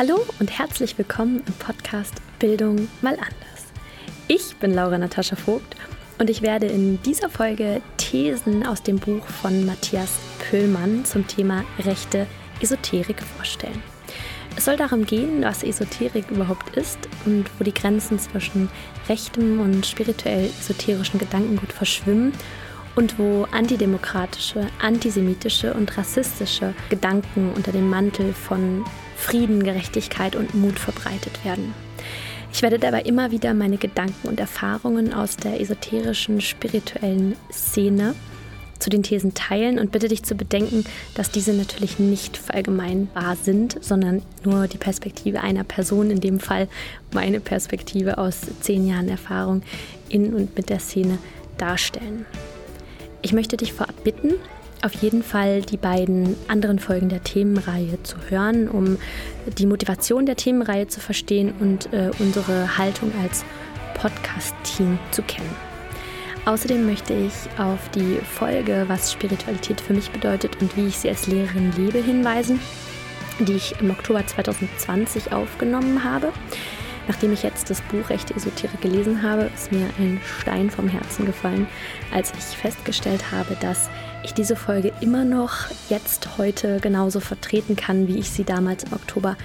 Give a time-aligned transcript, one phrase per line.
[0.00, 3.66] Hallo und herzlich willkommen im Podcast Bildung mal anders.
[4.28, 5.76] Ich bin Laura Natascha Vogt
[6.18, 11.66] und ich werde in dieser Folge Thesen aus dem Buch von Matthias Pöllmann zum Thema
[11.80, 12.26] rechte
[12.62, 13.82] Esoterik vorstellen.
[14.56, 18.70] Es soll darum gehen, was Esoterik überhaupt ist und wo die Grenzen zwischen
[19.06, 22.32] rechtem und spirituell esoterischen Gedankengut verschwimmen
[22.96, 28.82] und wo antidemokratische, antisemitische und rassistische Gedanken unter dem Mantel von
[29.20, 31.74] Frieden, Gerechtigkeit und Mut verbreitet werden.
[32.52, 38.14] Ich werde dabei immer wieder meine Gedanken und Erfahrungen aus der esoterischen, spirituellen Szene
[38.80, 43.76] zu den Thesen teilen und bitte dich zu bedenken, dass diese natürlich nicht verallgemeinbar sind,
[43.84, 46.66] sondern nur die Perspektive einer Person, in dem Fall
[47.12, 49.62] meine Perspektive aus zehn Jahren Erfahrung
[50.08, 51.18] in und mit der Szene
[51.58, 52.24] darstellen.
[53.22, 54.32] Ich möchte dich vorab bitten,
[54.82, 58.98] auf jeden Fall die beiden anderen Folgen der Themenreihe zu hören, um
[59.58, 63.44] die Motivation der Themenreihe zu verstehen und äh, unsere Haltung als
[63.94, 65.54] Podcast-Team zu kennen.
[66.46, 71.10] Außerdem möchte ich auf die Folge, was Spiritualität für mich bedeutet und wie ich sie
[71.10, 72.58] als Lehrerin lebe, hinweisen,
[73.40, 76.32] die ich im Oktober 2020 aufgenommen habe.
[77.10, 81.26] Nachdem ich jetzt das Buch Rechte Esoterik gelesen habe, ist mir ein Stein vom Herzen
[81.26, 81.66] gefallen,
[82.14, 83.90] als ich festgestellt habe, dass
[84.22, 88.92] ich diese Folge immer noch jetzt heute genauso vertreten kann, wie ich sie damals im
[88.92, 89.36] Oktober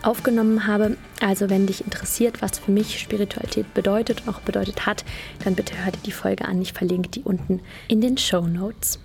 [0.00, 0.96] aufgenommen habe.
[1.20, 5.04] Also wenn dich interessiert, was für mich Spiritualität bedeutet und auch bedeutet hat,
[5.44, 6.62] dann bitte hör dir die Folge an.
[6.62, 8.98] Ich verlinke die unten in den Show Notes.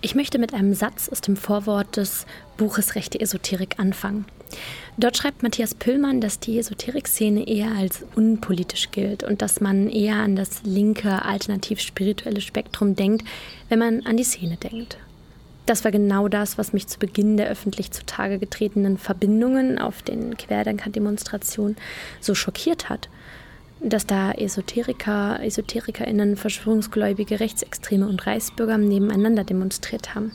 [0.00, 2.24] Ich möchte mit einem Satz aus dem Vorwort des
[2.56, 4.26] Buches Rechte Esoterik anfangen.
[4.96, 10.16] Dort schreibt Matthias Püllmann, dass die Esoterik-Szene eher als unpolitisch gilt und dass man eher
[10.16, 13.26] an das linke, alternativ-spirituelle Spektrum denkt,
[13.68, 14.98] wenn man an die Szene denkt.
[15.66, 20.36] Das war genau das, was mich zu Beginn der öffentlich zutage getretenen Verbindungen auf den
[20.36, 21.76] Querdenker-Demonstrationen
[22.20, 23.08] so schockiert hat
[23.80, 30.32] dass da Esoteriker, EsoterikerInnen, Verschwörungsgläubige, Rechtsextreme und Reichsbürger nebeneinander demonstriert haben.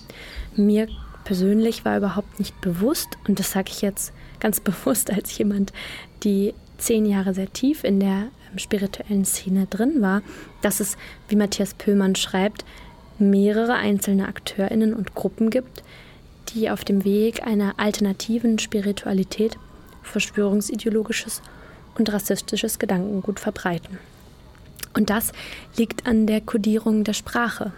[0.55, 0.87] Mir
[1.23, 5.73] persönlich war überhaupt nicht bewusst, und das sage ich jetzt ganz bewusst als jemand,
[6.23, 10.21] die zehn Jahre sehr tief in der ähm, spirituellen Szene drin war,
[10.61, 10.97] dass es,
[11.27, 12.65] wie Matthias Pöhlmann schreibt,
[13.19, 15.83] mehrere einzelne AkteurInnen und Gruppen gibt,
[16.49, 19.57] die auf dem Weg einer alternativen Spiritualität
[20.01, 21.41] verschwörungsideologisches
[21.97, 23.97] und rassistisches Gedankengut verbreiten.
[24.93, 25.31] Und das
[25.77, 27.71] liegt an der Kodierung der Sprache.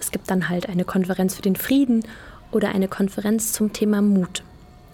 [0.00, 2.04] Es gibt dann halt eine Konferenz für den Frieden
[2.50, 4.42] oder eine Konferenz zum Thema Mut.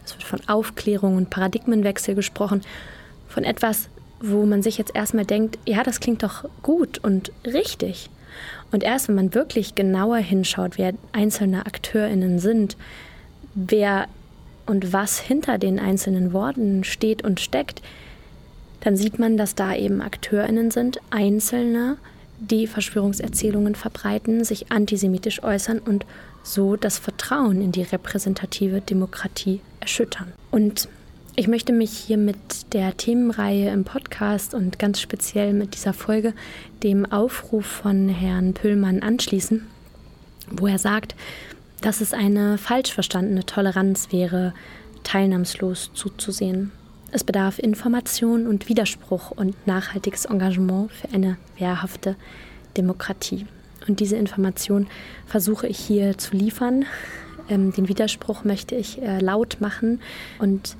[0.05, 2.63] Es wird von Aufklärung und Paradigmenwechsel gesprochen,
[3.29, 3.89] von etwas,
[4.21, 8.11] wo man sich jetzt erstmal denkt, ja, das klingt doch gut und richtig.
[8.73, 12.77] Und erst wenn man wirklich genauer hinschaut, wer einzelne Akteurinnen sind,
[13.55, 14.07] wer
[14.67, 17.83] und was hinter den einzelnen Worten steht und steckt,
[18.81, 21.97] dann sieht man, dass da eben Akteurinnen sind, Einzelne,
[22.51, 26.07] die Verschwörungserzählungen verbreiten, sich antisemitisch äußern und
[26.43, 30.33] so das Vertrauen in die repräsentative Demokratie erschüttern.
[30.51, 30.89] Und
[31.37, 36.33] ich möchte mich hier mit der Themenreihe im Podcast und ganz speziell mit dieser Folge
[36.83, 39.67] dem Aufruf von Herrn Püllmann anschließen,
[40.51, 41.17] wo er sagt,
[41.81, 44.55] dass es eine falsch verstandene Toleranz wäre,
[45.03, 46.71] teilnahmslos zuzusehen.
[47.15, 52.17] Es bedarf Information und Widerspruch und nachhaltiges Engagement für eine wehrhafte
[52.77, 53.47] Demokratie.
[53.87, 54.89] Und diese Information
[55.25, 56.87] versuche ich hier zu liefern.
[57.49, 60.01] Ähm, den Widerspruch möchte ich äh, laut machen
[60.41, 60.77] und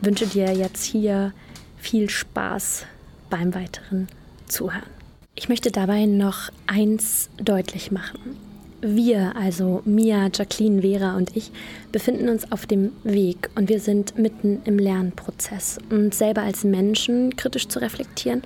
[0.00, 1.32] wünsche dir jetzt hier
[1.76, 2.86] viel Spaß
[3.28, 4.06] beim weiteren
[4.46, 4.86] Zuhören.
[5.34, 8.47] Ich möchte dabei noch eins deutlich machen.
[8.80, 11.50] Wir, also Mia, Jacqueline, Vera und ich,
[11.90, 17.34] befinden uns auf dem Weg und wir sind mitten im Lernprozess, uns selber als Menschen
[17.34, 18.42] kritisch zu reflektieren,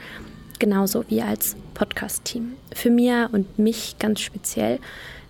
[0.58, 2.54] genauso wie als Podcast-Team.
[2.74, 4.78] Für Mia und mich ganz speziell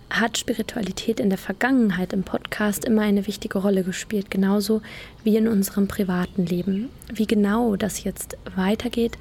[0.08, 4.82] hat Spiritualität in der Vergangenheit im Podcast immer eine wichtige Rolle gespielt, genauso
[5.24, 6.90] wie in unserem privaten Leben.
[7.12, 9.18] Wie genau das jetzt weitergeht,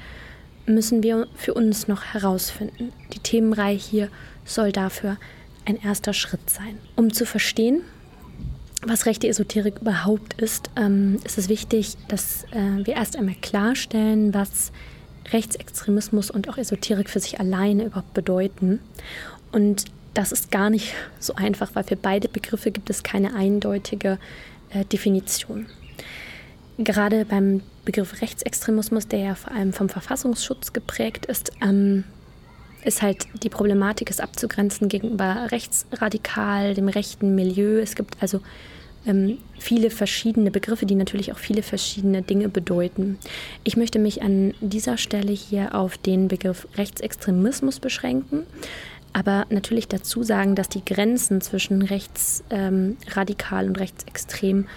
[0.67, 2.94] müssen wir für uns noch herausfinden.
[3.13, 4.09] Die Themenreihe hier
[4.45, 5.17] soll dafür
[5.65, 6.77] ein erster Schritt sein.
[6.95, 7.81] Um zu verstehen,
[8.83, 14.33] was rechte Esoterik überhaupt ist, ähm, ist es wichtig, dass äh, wir erst einmal klarstellen,
[14.33, 14.71] was
[15.31, 18.79] Rechtsextremismus und auch Esoterik für sich alleine überhaupt bedeuten.
[19.51, 24.17] Und das ist gar nicht so einfach, weil für beide Begriffe gibt es keine eindeutige
[24.71, 25.67] äh, Definition.
[26.77, 32.03] Gerade beim Begriff Rechtsextremismus, der ja vor allem vom Verfassungsschutz geprägt ist, ähm,
[32.83, 37.79] ist halt die Problematik, es abzugrenzen gegenüber rechtsradikal, dem rechten Milieu.
[37.79, 38.41] Es gibt also
[39.05, 43.17] ähm, viele verschiedene Begriffe, die natürlich auch viele verschiedene Dinge bedeuten.
[43.63, 48.43] Ich möchte mich an dieser Stelle hier auf den Begriff Rechtsextremismus beschränken,
[49.13, 54.67] aber natürlich dazu sagen, dass die Grenzen zwischen rechtsradikal ähm, und rechtsextrem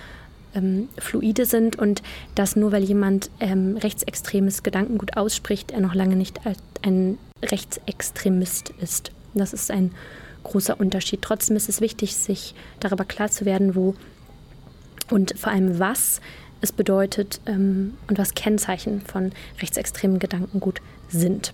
[0.54, 2.02] ähm, fluide sind und
[2.34, 6.40] dass nur weil jemand ähm, rechtsextremes Gedankengut ausspricht, er noch lange nicht
[6.82, 9.12] ein Rechtsextremist ist.
[9.34, 9.92] Das ist ein
[10.42, 11.22] großer Unterschied.
[11.22, 13.94] Trotzdem ist es wichtig, sich darüber klar zu werden, wo
[15.10, 16.20] und vor allem was
[16.60, 21.52] es bedeutet ähm, und was Kennzeichen von rechtsextremen Gedankengut sind.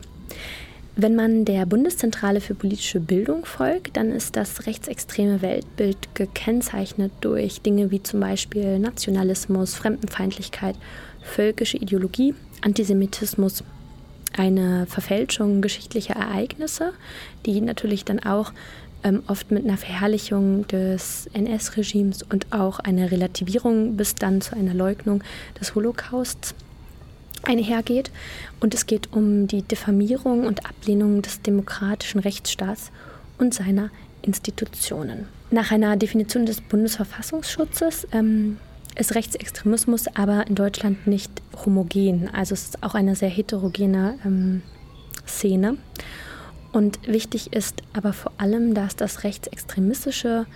[0.96, 7.62] Wenn man der Bundeszentrale für politische Bildung folgt, dann ist das rechtsextreme Weltbild gekennzeichnet durch
[7.62, 10.76] Dinge wie zum Beispiel Nationalismus, Fremdenfeindlichkeit,
[11.22, 13.64] völkische Ideologie, Antisemitismus,
[14.36, 16.92] eine Verfälschung geschichtlicher Ereignisse,
[17.46, 18.52] die natürlich dann auch
[19.02, 24.74] ähm, oft mit einer Verherrlichung des NS-Regimes und auch einer Relativierung bis dann zu einer
[24.74, 25.22] Leugnung
[25.58, 26.54] des Holocausts
[27.42, 28.10] einhergeht.
[28.60, 32.90] Und es geht um die Diffamierung und Ablehnung des demokratischen Rechtsstaats
[33.38, 33.90] und seiner
[34.22, 35.26] Institutionen.
[35.50, 38.58] Nach einer Definition des Bundesverfassungsschutzes ähm,
[38.96, 41.30] ist Rechtsextremismus aber in Deutschland nicht
[41.64, 42.28] homogen.
[42.32, 44.62] Also es ist auch eine sehr heterogene ähm,
[45.26, 45.76] Szene.
[46.72, 50.46] Und wichtig ist aber vor allem, dass das rechtsextremistische,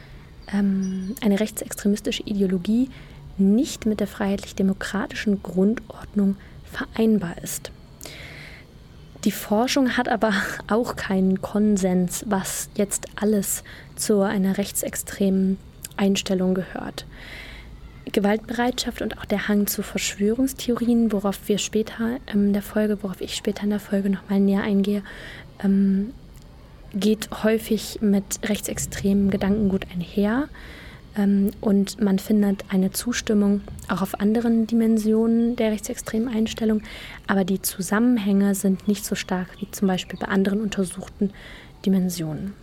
[0.53, 2.89] ähm, eine rechtsextremistische Ideologie
[3.37, 7.73] nicht mit der freiheitlich-demokratischen Grundordnung vereinbar ist.
[9.25, 10.33] Die Forschung hat aber
[10.69, 13.65] auch keinen Konsens, was jetzt alles
[13.97, 15.59] zu einer rechtsextremen
[15.97, 17.07] Einstellung gehört.
[18.13, 23.35] Gewaltbereitschaft und auch der Hang zu Verschwörungstheorien, worauf wir später in der Folge, worauf ich
[23.35, 25.03] später in der Folge nochmal näher eingehe,
[25.63, 26.13] ähm,
[26.95, 30.49] geht häufig mit rechtsextremem Gedankengut einher.
[31.17, 36.83] Ähm, und man findet eine Zustimmung auch auf anderen Dimensionen der rechtsextremen Einstellung.
[37.27, 41.31] Aber die Zusammenhänge sind nicht so stark wie zum Beispiel bei anderen untersuchten
[41.85, 42.55] Dimensionen.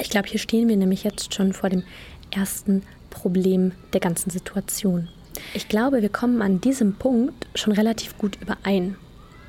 [0.00, 1.84] Ich glaube, hier stehen wir nämlich jetzt schon vor dem
[2.30, 2.82] ersten
[3.14, 5.08] Problem der ganzen Situation.
[5.54, 8.96] Ich glaube, wir kommen an diesem Punkt schon relativ gut überein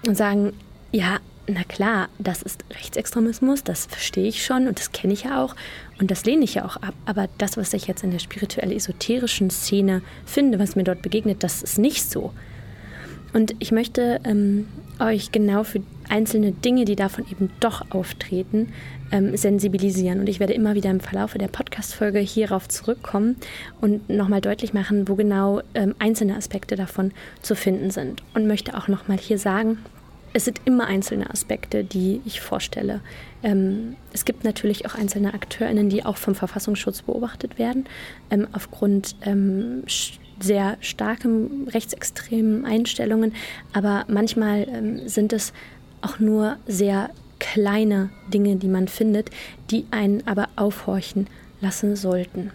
[0.07, 0.53] und sagen,
[0.91, 5.43] ja, na klar, das ist Rechtsextremismus, das verstehe ich schon und das kenne ich ja
[5.43, 5.55] auch
[5.99, 6.95] und das lehne ich ja auch ab.
[7.05, 11.61] Aber das, was ich jetzt in der spirituell-esoterischen Szene finde, was mir dort begegnet, das
[11.61, 12.33] ist nicht so.
[13.33, 14.67] Und ich möchte ähm,
[14.99, 18.71] euch genau für einzelne Dinge, die davon eben doch auftreten,
[19.11, 20.19] ähm, sensibilisieren.
[20.19, 23.35] Und ich werde immer wieder im Verlauf der Podcast-Folge hierauf zurückkommen
[23.81, 27.11] und nochmal deutlich machen, wo genau ähm, einzelne Aspekte davon
[27.41, 28.23] zu finden sind.
[28.33, 29.79] Und möchte auch nochmal hier sagen,
[30.33, 32.99] es sind immer einzelne Aspekte, die ich vorstelle.
[33.41, 37.85] Ähm, es gibt natürlich auch einzelne AkteurInnen, die auch vom Verfassungsschutz beobachtet werden,
[38.29, 39.83] ähm, aufgrund ähm,
[40.41, 43.33] sehr starken rechtsextremen Einstellungen.
[43.71, 45.53] Aber manchmal ähm, sind es
[46.01, 47.11] auch nur sehr
[47.53, 49.29] kleine Dinge, die man findet,
[49.69, 51.27] die einen aber aufhorchen
[51.61, 52.51] lassen sollten.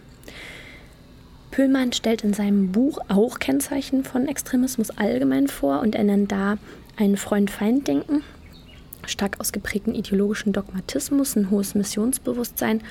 [1.52, 6.58] Pöhlmann stellt in seinem Buch auch Kennzeichen von Extremismus allgemein vor und er nennt da
[6.96, 8.24] ein Freund-Feind-Denken,
[9.06, 12.82] stark ausgeprägten ideologischen Dogmatismus, ein hohes Missionsbewusstsein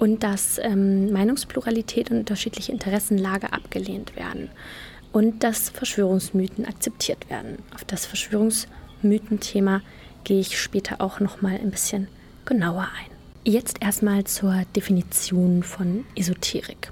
[0.00, 4.50] und dass ähm, Meinungspluralität und unterschiedliche Interessenlage abgelehnt werden
[5.12, 7.58] und dass Verschwörungsmythen akzeptiert werden.
[7.74, 9.82] Auf das Verschwörungsmythenthema
[10.24, 12.08] gehe ich später auch noch mal ein bisschen
[12.44, 13.14] genauer ein.
[13.44, 16.90] Jetzt erstmal zur Definition von Esoterik.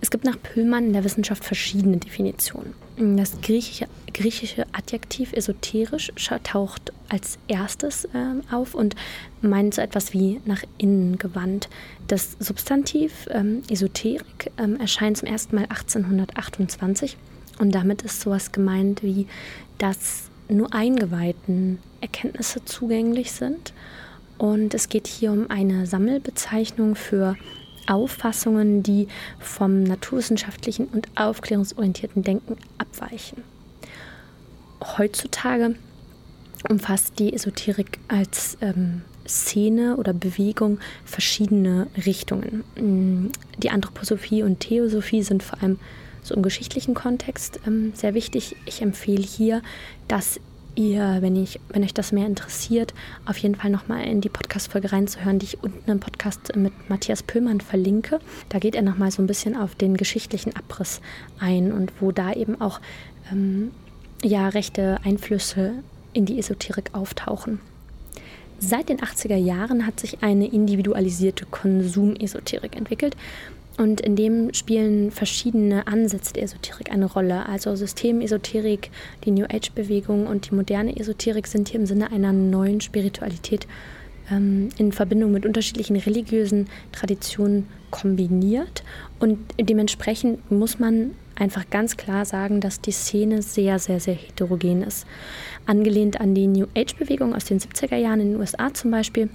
[0.00, 2.74] Es gibt nach Pöhlmann in der Wissenschaft verschiedene Definitionen.
[3.16, 8.94] Das griechische, griechische Adjektiv esoterisch taucht als erstes äh, auf und
[9.40, 11.70] meint so etwas wie nach innen gewandt.
[12.06, 17.16] Das Substantiv ähm, Esoterik ähm, erscheint zum ersten Mal 1828
[17.58, 19.26] und damit ist sowas gemeint wie,
[19.78, 23.72] dass nur Eingeweihten Erkenntnisse zugänglich sind.
[24.36, 27.36] Und es geht hier um eine Sammelbezeichnung für
[27.86, 29.08] Auffassungen, die
[29.38, 33.42] vom naturwissenschaftlichen und aufklärungsorientierten Denken abweichen.
[34.98, 35.76] Heutzutage
[36.68, 42.64] umfasst die Esoterik als ähm, Szene oder Bewegung verschiedene Richtungen.
[42.76, 45.78] Mm, die Anthroposophie und Theosophie sind vor allem
[46.22, 48.56] so im geschichtlichen Kontext ähm, sehr wichtig.
[48.66, 49.62] Ich empfehle hier,
[50.08, 50.40] dass
[50.76, 52.94] ihr, wenn, ich, wenn euch das mehr interessiert,
[53.26, 57.22] auf jeden Fall nochmal in die Podcast-Folge reinzuhören, die ich unten im Podcast mit Matthias
[57.22, 58.20] Pöllmann verlinke.
[58.48, 61.00] Da geht er nochmal so ein bisschen auf den geschichtlichen Abriss
[61.38, 62.80] ein und wo da eben auch
[63.32, 63.70] ähm,
[64.22, 65.74] ja, rechte Einflüsse
[66.12, 67.60] in die Esoterik auftauchen.
[68.58, 73.16] Seit den 80er Jahren hat sich eine individualisierte Konsumesoterik entwickelt.
[73.76, 77.46] Und in dem spielen verschiedene Ansätze der Esoterik eine Rolle.
[77.48, 78.90] Also Systemesoterik,
[79.24, 83.66] die New Age-Bewegung und die moderne Esoterik sind hier im Sinne einer neuen Spiritualität
[84.30, 88.84] ähm, in Verbindung mit unterschiedlichen religiösen Traditionen kombiniert.
[89.18, 94.82] Und dementsprechend muss man einfach ganz klar sagen, dass die Szene sehr, sehr, sehr heterogen
[94.82, 95.04] ist.
[95.66, 99.30] Angelehnt an die New Age-Bewegung aus den 70er Jahren in den USA zum Beispiel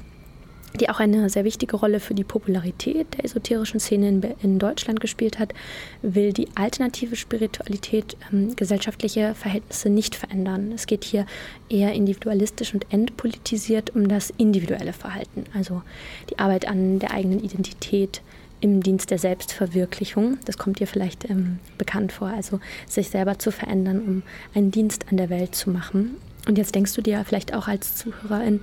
[0.75, 4.99] die auch eine sehr wichtige Rolle für die Popularität der esoterischen Szene in, in Deutschland
[4.99, 5.53] gespielt hat,
[6.01, 10.71] will die alternative Spiritualität ähm, gesellschaftliche Verhältnisse nicht verändern.
[10.73, 11.25] Es geht hier
[11.69, 15.81] eher individualistisch und entpolitisiert um das individuelle Verhalten, also
[16.29, 18.21] die Arbeit an der eigenen Identität
[18.61, 20.37] im Dienst der Selbstverwirklichung.
[20.45, 24.23] Das kommt dir vielleicht ähm, bekannt vor, also sich selber zu verändern, um
[24.53, 26.17] einen Dienst an der Welt zu machen.
[26.47, 28.61] Und jetzt denkst du dir vielleicht auch als Zuhörerin,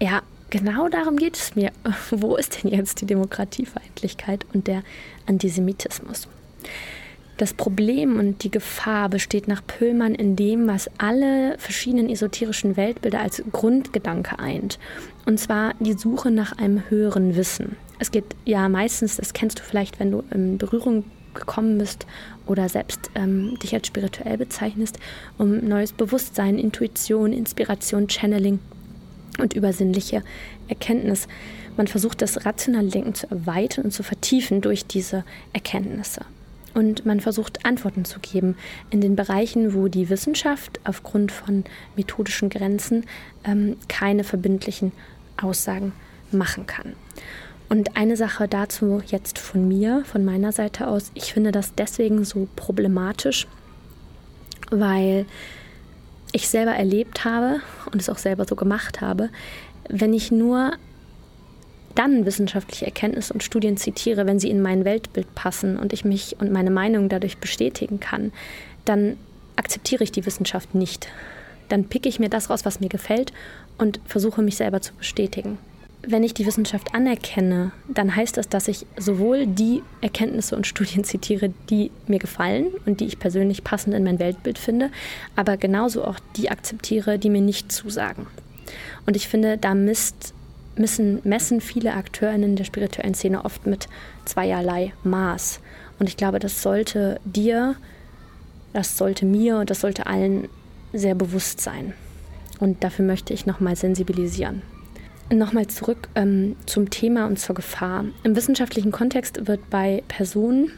[0.00, 1.70] ja, genau darum geht es mir.
[2.10, 4.82] Wo ist denn jetzt die Demokratiefeindlichkeit und der
[5.26, 6.28] Antisemitismus?
[7.40, 13.20] Das Problem und die Gefahr besteht nach Pöllmann in dem, was alle verschiedenen esoterischen Weltbilder
[13.20, 14.78] als Grundgedanke eint.
[15.24, 17.76] Und zwar die Suche nach einem höheren Wissen.
[17.98, 22.06] Es geht ja meistens, das kennst du vielleicht, wenn du in Berührung gekommen bist
[22.46, 24.98] oder selbst ähm, dich als spirituell bezeichnest,
[25.38, 28.58] um neues Bewusstsein, Intuition, Inspiration, Channeling
[29.38, 30.22] und übersinnliche
[30.68, 31.28] Erkenntnis.
[31.76, 36.24] Man versucht das rationale Denken zu erweitern und zu vertiefen durch diese Erkenntnisse.
[36.74, 38.56] Und man versucht Antworten zu geben
[38.90, 41.64] in den Bereichen, wo die Wissenschaft aufgrund von
[41.96, 43.06] methodischen Grenzen
[43.44, 44.92] ähm, keine verbindlichen
[45.40, 45.92] Aussagen
[46.30, 46.94] machen kann.
[47.68, 52.24] Und eine Sache dazu jetzt von mir, von meiner Seite aus, ich finde das deswegen
[52.24, 53.46] so problematisch,
[54.70, 55.26] weil
[56.32, 57.60] ich selber erlebt habe
[57.92, 59.30] und es auch selber so gemacht habe,
[59.88, 60.72] wenn ich nur
[61.94, 66.36] dann wissenschaftliche Erkenntnisse und Studien zitiere, wenn sie in mein Weltbild passen und ich mich
[66.38, 68.32] und meine Meinung dadurch bestätigen kann,
[68.84, 69.16] dann
[69.56, 71.08] akzeptiere ich die Wissenschaft nicht.
[71.68, 73.32] Dann picke ich mir das raus, was mir gefällt
[73.78, 75.58] und versuche mich selber zu bestätigen
[76.02, 81.04] wenn ich die Wissenschaft anerkenne, dann heißt das, dass ich sowohl die Erkenntnisse und Studien
[81.04, 84.90] zitiere, die mir gefallen und die ich persönlich passend in mein Weltbild finde,
[85.36, 88.26] aber genauso auch die akzeptiere, die mir nicht zusagen.
[89.06, 90.32] Und ich finde, da misst,
[90.76, 93.88] müssen, messen viele AkteurInnen der spirituellen Szene oft mit
[94.24, 95.60] zweierlei Maß.
[95.98, 97.76] Und ich glaube, das sollte dir,
[98.72, 100.48] das sollte mir und das sollte allen
[100.92, 101.92] sehr bewusst sein.
[102.58, 104.62] Und dafür möchte ich nochmal sensibilisieren.
[105.32, 108.04] Nochmal zurück ähm, zum Thema und zur Gefahr.
[108.24, 110.72] Im wissenschaftlichen Kontext wird bei Personen,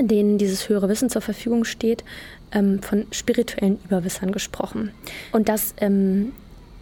[0.00, 2.04] denen dieses höhere Wissen zur Verfügung steht,
[2.50, 4.90] ähm, von spirituellen Überwissern gesprochen.
[5.30, 6.32] Und das ähm,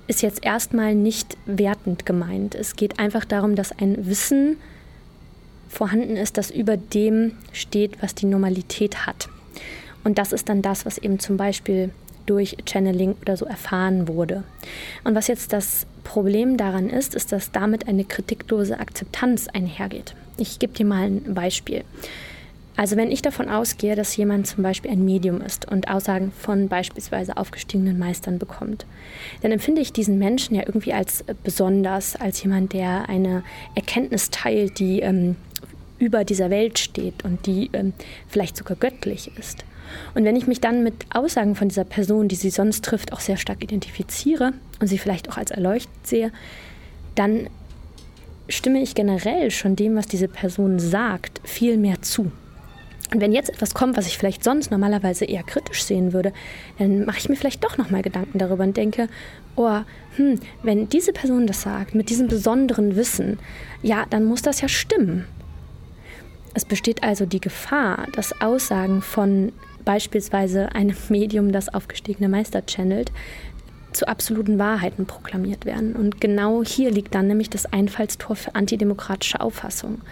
[0.06, 2.54] ist jetzt erstmal nicht wertend gemeint.
[2.54, 4.56] Es geht einfach darum, dass ein Wissen
[5.68, 9.28] vorhanden ist, das über dem steht, was die Normalität hat.
[10.04, 11.90] Und das ist dann das, was eben zum Beispiel
[12.28, 14.44] durch Channeling oder so erfahren wurde.
[15.04, 20.14] Und was jetzt das Problem daran ist, ist, dass damit eine kritiklose Akzeptanz einhergeht.
[20.36, 21.84] Ich gebe dir mal ein Beispiel.
[22.78, 26.68] Also wenn ich davon ausgehe, dass jemand zum Beispiel ein Medium ist und Aussagen von
[26.68, 28.86] beispielsweise aufgestiegenen Meistern bekommt,
[29.42, 33.42] dann empfinde ich diesen Menschen ja irgendwie als besonders, als jemand, der eine
[33.74, 35.34] Erkenntnis teilt, die ähm,
[35.98, 37.94] über dieser Welt steht und die ähm,
[38.28, 39.64] vielleicht sogar göttlich ist.
[40.14, 43.20] Und wenn ich mich dann mit Aussagen von dieser Person, die sie sonst trifft, auch
[43.20, 46.32] sehr stark identifiziere und sie vielleicht auch als erleuchtet sehe,
[47.14, 47.48] dann
[48.48, 52.30] stimme ich generell schon dem, was diese Person sagt, viel mehr zu.
[53.10, 56.32] Und wenn jetzt etwas kommt, was ich vielleicht sonst normalerweise eher kritisch sehen würde,
[56.78, 59.08] dann mache ich mir vielleicht doch nochmal Gedanken darüber und denke,
[59.56, 59.80] oh,
[60.16, 63.38] hm, wenn diese Person das sagt, mit diesem besonderen Wissen,
[63.82, 65.24] ja, dann muss das ja stimmen.
[66.52, 69.52] Es besteht also die Gefahr, dass Aussagen von
[69.88, 73.10] beispielsweise einem Medium, das aufgestiegene Meister channelt,
[73.92, 75.96] zu absoluten Wahrheiten proklamiert werden.
[75.96, 80.02] Und genau hier liegt dann nämlich das Einfallstor für antidemokratische Auffassung.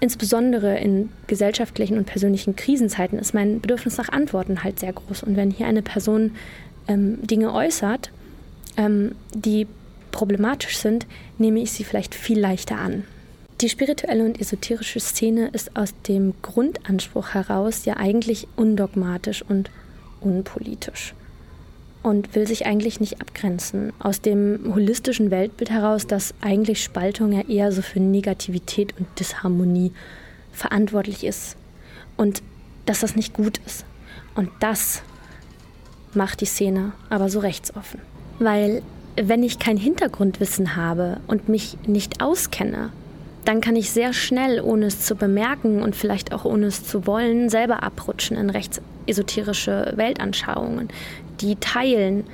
[0.00, 5.22] Insbesondere in gesellschaftlichen und persönlichen Krisenzeiten ist mein Bedürfnis nach Antworten halt sehr groß.
[5.22, 6.32] Und wenn hier eine Person
[6.88, 8.10] ähm, Dinge äußert,
[8.76, 9.68] ähm, die
[10.10, 11.06] problematisch sind,
[11.38, 13.04] nehme ich sie vielleicht viel leichter an.
[13.60, 19.70] Die spirituelle und esoterische Szene ist aus dem Grundanspruch heraus ja eigentlich undogmatisch und
[20.22, 21.14] unpolitisch
[22.02, 23.92] und will sich eigentlich nicht abgrenzen.
[23.98, 29.92] Aus dem holistischen Weltbild heraus, dass eigentlich Spaltung ja eher so für Negativität und Disharmonie
[30.52, 31.56] verantwortlich ist
[32.16, 32.42] und
[32.86, 33.84] dass das nicht gut ist.
[34.34, 35.02] Und das
[36.14, 38.00] macht die Szene aber so rechtsoffen.
[38.38, 38.80] Weil
[39.16, 42.90] wenn ich kein Hintergrundwissen habe und mich nicht auskenne,
[43.44, 47.06] dann kann ich sehr schnell, ohne es zu bemerken und vielleicht auch ohne es zu
[47.06, 50.88] wollen, selber abrutschen in rechtsesoterische Weltanschauungen,
[51.40, 52.24] die teilen.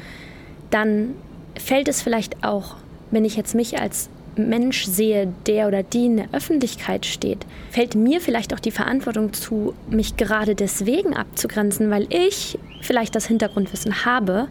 [0.71, 1.15] Dann
[1.59, 2.77] fällt es vielleicht auch,
[3.11, 7.95] wenn ich jetzt mich als Mensch sehe, der oder die in der Öffentlichkeit steht, fällt
[7.95, 14.05] mir vielleicht auch die Verantwortung zu, mich gerade deswegen abzugrenzen, weil ich vielleicht das Hintergrundwissen
[14.05, 14.49] habe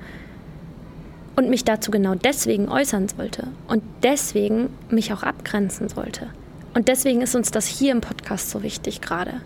[1.36, 6.30] und mich dazu genau deswegen äußern sollte und deswegen mich auch abgrenzen sollte.
[6.76, 9.42] Und deswegen ist uns das hier im Podcast so wichtig gerade,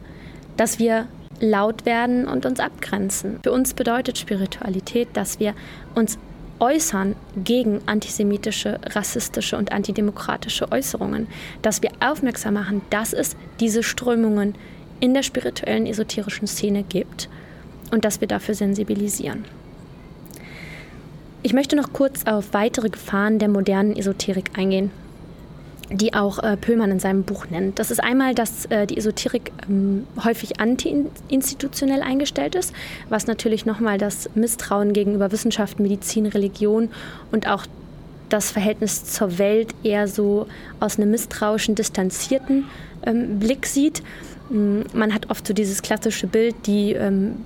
[0.58, 1.08] dass wir
[1.40, 3.40] laut werden und uns abgrenzen.
[3.44, 5.54] Für uns bedeutet Spiritualität, dass wir
[5.94, 6.18] uns
[6.60, 11.28] äußern gegen antisemitische, rassistische und antidemokratische Äußerungen,
[11.62, 14.56] dass wir aufmerksam machen, dass es diese Strömungen
[15.00, 17.30] in der spirituellen, esoterischen Szene gibt
[17.92, 19.46] und dass wir dafür sensibilisieren.
[21.44, 24.92] Ich möchte noch kurz auf weitere Gefahren der modernen Esoterik eingehen
[25.92, 27.80] die auch äh, Pöhlmann in seinem Buch nennt.
[27.80, 32.74] Das ist einmal, dass äh, die Esoterik ähm, häufig anti-institutionell eingestellt ist,
[33.10, 36.90] was natürlich nochmal das Misstrauen gegenüber Wissenschaft, Medizin, Religion
[37.32, 37.66] und auch
[38.30, 40.48] das Verhältnis zur Welt eher so
[40.80, 42.66] aus einem misstrauischen, distanzierten
[43.04, 44.04] ähm, Blick sieht.
[44.50, 47.38] Mm, man hat oft so dieses klassische Bild, die ähm,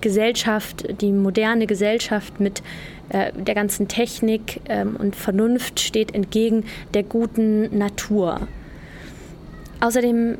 [0.00, 2.62] Gesellschaft, die moderne Gesellschaft mit
[3.08, 6.64] äh, der ganzen Technik ähm, und Vernunft steht entgegen
[6.94, 8.46] der guten Natur.
[9.80, 10.38] Außerdem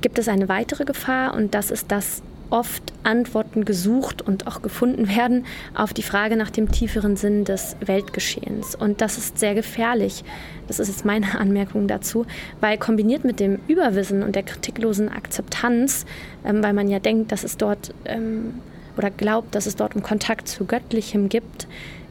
[0.00, 5.08] gibt es eine weitere Gefahr und das ist, dass oft Antworten gesucht und auch gefunden
[5.08, 8.74] werden auf die Frage nach dem tieferen Sinn des Weltgeschehens.
[8.74, 10.24] Und das ist sehr gefährlich.
[10.68, 12.26] Das ist jetzt meine Anmerkung dazu,
[12.60, 16.06] weil kombiniert mit dem Überwissen und der kritiklosen Akzeptanz,
[16.44, 18.54] ähm, weil man ja denkt, dass es dort ähm,
[18.96, 21.66] oder glaubt, dass es dort um Kontakt zu Göttlichem gibt,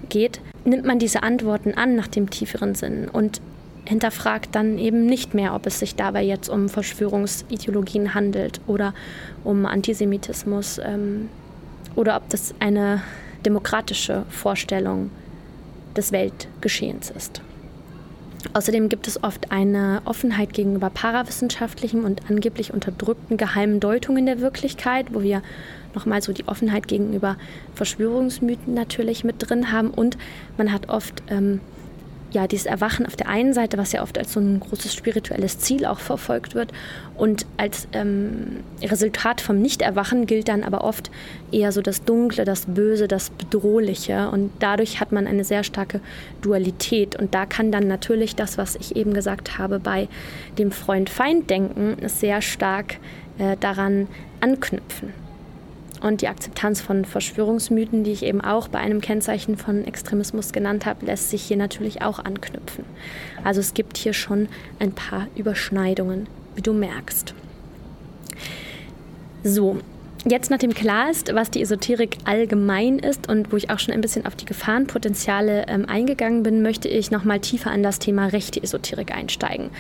[0.09, 3.41] geht, nimmt man diese Antworten an nach dem tieferen Sinn und
[3.85, 8.93] hinterfragt dann eben nicht mehr, ob es sich dabei jetzt um Verschwörungsideologien handelt oder
[9.43, 11.29] um Antisemitismus ähm,
[11.95, 13.01] oder ob das eine
[13.45, 15.11] demokratische Vorstellung
[15.95, 17.41] des Weltgeschehens ist.
[18.53, 25.07] Außerdem gibt es oft eine Offenheit gegenüber parawissenschaftlichen und angeblich unterdrückten geheimen Deutungen der Wirklichkeit,
[25.13, 25.41] wo wir
[25.95, 27.37] nochmal so die Offenheit gegenüber
[27.73, 29.89] Verschwörungsmythen natürlich mit drin haben.
[29.89, 30.17] Und
[30.57, 31.59] man hat oft ähm,
[32.35, 35.57] ja, dieses Erwachen auf der einen Seite, was ja oft als so ein großes spirituelles
[35.59, 36.73] Ziel auch verfolgt wird.
[37.17, 41.09] Und als ähm, Resultat vom Nichterwachen gilt dann aber oft
[41.51, 44.29] eher so das Dunkle, das Böse, das Bedrohliche.
[44.29, 46.01] Und dadurch hat man eine sehr starke
[46.41, 47.15] Dualität.
[47.15, 50.09] Und da kann dann natürlich das, was ich eben gesagt habe, bei
[50.57, 52.97] dem Freund-Feind-Denken sehr stark
[53.37, 54.07] äh, daran
[54.41, 55.24] anknüpfen.
[56.05, 60.85] Und die Akzeptanz von Verschwörungsmythen, die ich eben auch bei einem Kennzeichen von Extremismus genannt
[60.85, 62.85] habe, lässt sich hier natürlich auch anknüpfen.
[63.43, 67.33] Also es gibt hier schon ein paar Überschneidungen, wie du merkst.
[69.43, 69.79] So,
[70.29, 74.01] jetzt nachdem klar ist, was die Esoterik allgemein ist und wo ich auch schon ein
[74.01, 78.61] bisschen auf die Gefahrenpotenziale ähm, eingegangen bin, möchte ich nochmal tiefer an das Thema rechte
[78.61, 79.71] Esoterik einsteigen.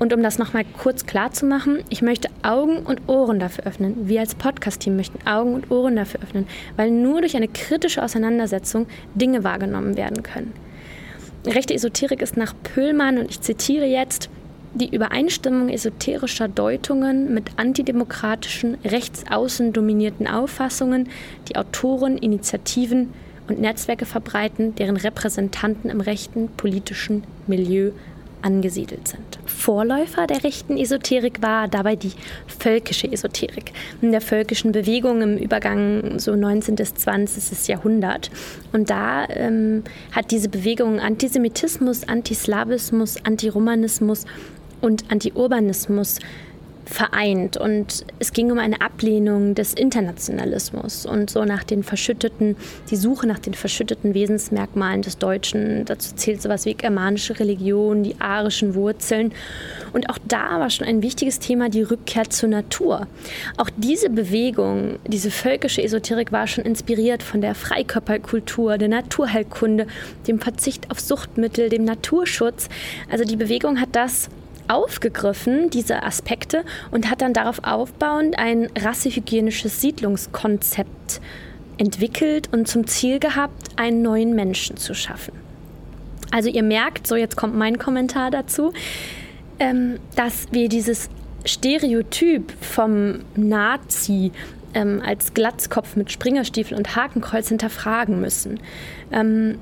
[0.00, 4.08] Und um das nochmal kurz klar zu machen, ich möchte Augen und Ohren dafür öffnen.
[4.08, 8.86] Wir als Podcast-Team möchten Augen und Ohren dafür öffnen, weil nur durch eine kritische Auseinandersetzung
[9.14, 10.54] Dinge wahrgenommen werden können.
[11.46, 14.30] Rechte Esoterik ist nach Pöhlmann, und ich zitiere jetzt,
[14.72, 21.10] die Übereinstimmung esoterischer Deutungen mit antidemokratischen, rechtsaußen dominierten Auffassungen,
[21.48, 23.12] die Autoren, Initiativen
[23.48, 27.90] und Netzwerke verbreiten, deren Repräsentanten im rechten politischen Milieu
[28.42, 29.38] angesiedelt sind.
[29.44, 32.12] Vorläufer der rechten Esoterik war dabei die
[32.46, 36.76] völkische Esoterik, in der völkischen Bewegung im Übergang so 19.
[36.76, 37.68] bis 20.
[37.68, 38.30] Jahrhundert.
[38.72, 44.24] Und da ähm, hat diese Bewegung Antisemitismus, Antislawismus, Antiromanismus
[44.80, 46.18] und Antiurbanismus
[46.84, 47.56] vereint.
[47.56, 52.56] Und es ging um eine Ablehnung des Internationalismus und so nach den verschütteten,
[52.90, 55.84] die Suche nach den verschütteten Wesensmerkmalen des Deutschen.
[55.84, 59.32] Dazu zählt sowas wie germanische Religion, die arischen Wurzeln.
[59.92, 63.06] Und auch da war schon ein wichtiges Thema die Rückkehr zur Natur.
[63.56, 69.86] Auch diese Bewegung, diese völkische Esoterik war schon inspiriert von der Freikörperkultur, der Naturheilkunde,
[70.26, 72.68] dem Verzicht auf Suchtmittel, dem Naturschutz.
[73.10, 74.28] Also die Bewegung hat das
[74.70, 81.20] aufgegriffen, diese Aspekte, und hat dann darauf aufbauend ein rassehygienisches Siedlungskonzept
[81.78, 85.32] entwickelt und zum Ziel gehabt, einen neuen Menschen zu schaffen.
[86.30, 88.72] Also ihr merkt, so jetzt kommt mein Kommentar dazu,
[89.58, 91.08] ähm, dass wir dieses
[91.44, 94.30] Stereotyp vom Nazi
[94.74, 98.60] ähm, als Glatzkopf mit Springerstiefel und Hakenkreuz hinterfragen müssen.
[99.10, 99.58] Ähm,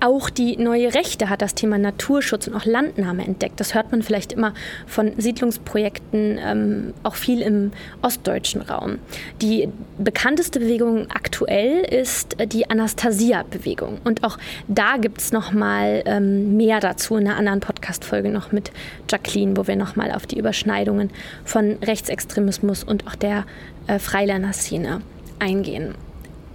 [0.00, 3.58] Auch die neue Rechte hat das Thema Naturschutz und auch Landnahme entdeckt.
[3.60, 4.52] Das hört man vielleicht immer
[4.86, 8.98] von Siedlungsprojekten, ähm, auch viel im ostdeutschen Raum.
[9.40, 13.98] Die bekannteste Bewegung aktuell ist die Anastasia-Bewegung.
[14.04, 14.36] Und auch
[14.68, 18.72] da gibt es nochmal ähm, mehr dazu in einer anderen Podcast-Folge noch mit
[19.10, 21.10] Jacqueline, wo wir nochmal auf die Überschneidungen
[21.44, 23.46] von Rechtsextremismus und auch der
[23.86, 25.00] äh, Freilerner-Szene
[25.38, 25.94] eingehen.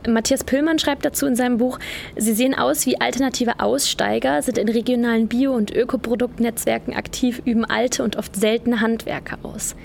[0.07, 1.79] Matthias Pöllmann schreibt dazu in seinem Buch,
[2.15, 8.03] sie sehen aus wie alternative Aussteiger, sind in regionalen Bio- und Ökoproduktnetzwerken aktiv, üben alte
[8.03, 9.75] und oft seltene Handwerker aus.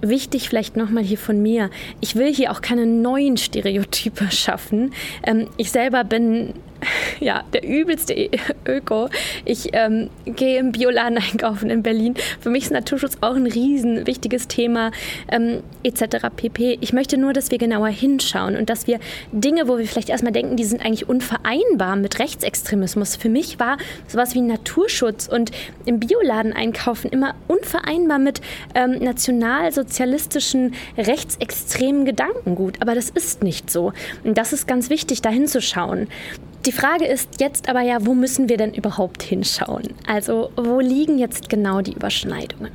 [0.00, 1.70] Wichtig vielleicht nochmal hier von mir.
[2.00, 4.92] Ich will hier auch keine neuen Stereotype schaffen.
[5.24, 6.54] Ähm, ich selber bin
[7.20, 8.30] ja, der übelste e-
[8.66, 9.08] Öko.
[9.44, 12.14] Ich ähm, gehe im Bioladen einkaufen in Berlin.
[12.40, 14.90] Für mich ist Naturschutz auch ein riesen wichtiges Thema,
[15.30, 16.28] ähm, etc.
[16.34, 16.78] pp.
[16.80, 18.98] Ich möchte nur, dass wir genauer hinschauen und dass wir
[19.32, 23.16] Dinge, wo wir vielleicht erstmal denken, die sind eigentlich unvereinbar mit Rechtsextremismus.
[23.16, 25.50] Für mich war sowas wie Naturschutz und
[25.84, 28.40] im Bioladen einkaufen immer unvereinbar mit
[28.74, 32.80] ähm, nationalsozialistischen, rechtsextremen Gedankengut.
[32.80, 33.92] Aber das ist nicht so.
[34.24, 36.08] Und das ist ganz wichtig, da hinzuschauen.
[36.66, 39.94] Die Frage ist jetzt aber ja, wo müssen wir denn überhaupt hinschauen?
[40.06, 42.72] Also wo liegen jetzt genau die Überschneidungen?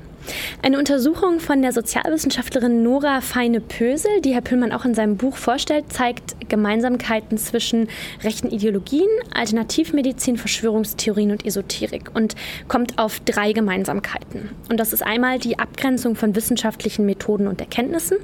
[0.61, 5.91] Eine Untersuchung von der Sozialwissenschaftlerin Nora Feine-Pösel, die Herr Püllmann auch in seinem Buch vorstellt,
[5.91, 7.89] zeigt Gemeinsamkeiten zwischen
[8.23, 12.35] rechten Ideologien, Alternativmedizin, Verschwörungstheorien und Esoterik und
[12.67, 14.49] kommt auf drei Gemeinsamkeiten.
[14.69, 18.17] Und das ist einmal die Abgrenzung von wissenschaftlichen Methoden und Erkenntnissen,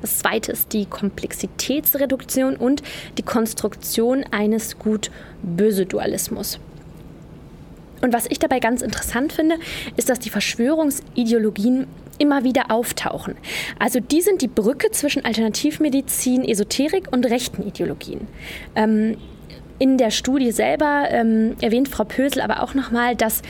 [0.00, 2.82] das zweite ist die Komplexitätsreduktion und
[3.18, 6.58] die Konstruktion eines Gut-Böse-Dualismus.
[8.00, 9.56] Und was ich dabei ganz interessant finde,
[9.96, 11.86] ist, dass die Verschwörungsideologien
[12.18, 13.36] immer wieder auftauchen.
[13.78, 18.28] Also die sind die Brücke zwischen Alternativmedizin, Esoterik und rechten Ideologien.
[18.76, 19.16] Ähm,
[19.78, 23.40] in der Studie selber ähm, erwähnt Frau Pösel aber auch nochmal, dass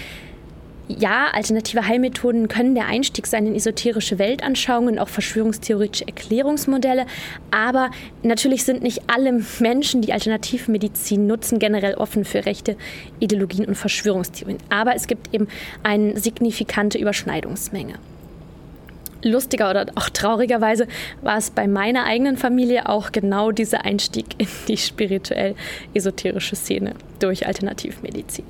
[0.99, 7.07] ja, alternative Heilmethoden können der Einstieg sein in esoterische Weltanschauungen auch verschwörungstheoretische Erklärungsmodelle.
[7.51, 7.91] Aber
[8.23, 12.77] natürlich sind nicht alle Menschen, die Alternativmedizin nutzen, generell offen für rechte
[13.21, 14.59] Ideologien und Verschwörungstheorien.
[14.69, 15.49] Aber es gibt eben
[15.83, 17.95] eine signifikante Überschneidungsmenge.
[19.23, 20.89] Lustiger oder auch traurigerweise
[21.21, 27.47] war es bei meiner eigenen Familie auch genau dieser Einstieg in die spirituell-esoterische Szene durch
[27.47, 28.45] Alternativmedizin.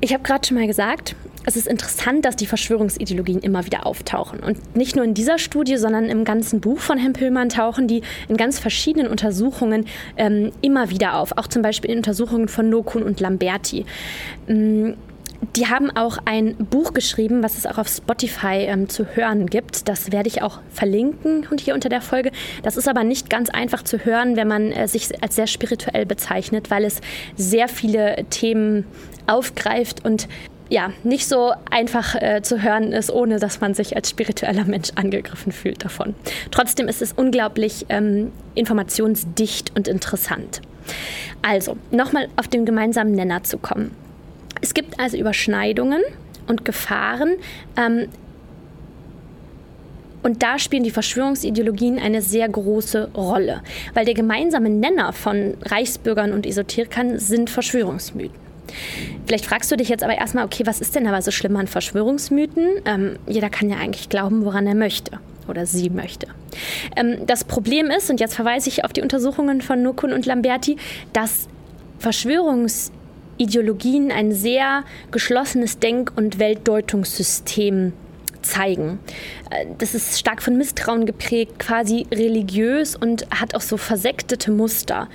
[0.00, 4.40] Ich habe gerade schon mal gesagt, es ist interessant, dass die Verschwörungsideologien immer wieder auftauchen.
[4.40, 8.02] Und nicht nur in dieser Studie, sondern im ganzen Buch von Herrn Pillmann tauchen die
[8.28, 11.36] in ganz verschiedenen Untersuchungen ähm, immer wieder auf.
[11.36, 13.86] Auch zum Beispiel in Untersuchungen von Nokun und Lamberti.
[14.46, 14.96] Ähm,
[15.56, 19.88] die haben auch ein Buch geschrieben, was es auch auf Spotify ähm, zu hören gibt.
[19.88, 22.30] Das werde ich auch verlinken und hier unter der Folge.
[22.62, 26.06] Das ist aber nicht ganz einfach zu hören, wenn man äh, sich als sehr spirituell
[26.06, 27.00] bezeichnet, weil es
[27.36, 28.84] sehr viele Themen
[29.28, 30.28] aufgreift und
[30.70, 34.90] ja, nicht so einfach äh, zu hören ist, ohne dass man sich als spiritueller Mensch
[34.96, 36.14] angegriffen fühlt davon.
[36.50, 40.60] Trotzdem ist es unglaublich ähm, informationsdicht und interessant.
[41.42, 43.92] Also, nochmal auf den gemeinsamen Nenner zu kommen.
[44.60, 46.02] Es gibt also Überschneidungen
[46.46, 47.36] und Gefahren.
[47.76, 48.08] Ähm,
[50.22, 53.62] und da spielen die Verschwörungsideologien eine sehr große Rolle,
[53.94, 58.47] weil der gemeinsame Nenner von Reichsbürgern und Esoterikern sind Verschwörungsmythen.
[59.26, 61.66] Vielleicht fragst du dich jetzt aber erstmal, okay, was ist denn aber so schlimm an
[61.66, 62.68] Verschwörungsmythen?
[62.84, 66.28] Ähm, jeder kann ja eigentlich glauben, woran er möchte oder sie möchte.
[66.96, 70.76] Ähm, das Problem ist, und jetzt verweise ich auf die Untersuchungen von Nukun und Lamberti,
[71.12, 71.48] dass
[71.98, 77.92] Verschwörungsideologien ein sehr geschlossenes Denk- und Weltdeutungssystem
[78.42, 78.98] zeigen.
[79.50, 85.08] Äh, das ist stark von Misstrauen geprägt, quasi religiös und hat auch so versektete Muster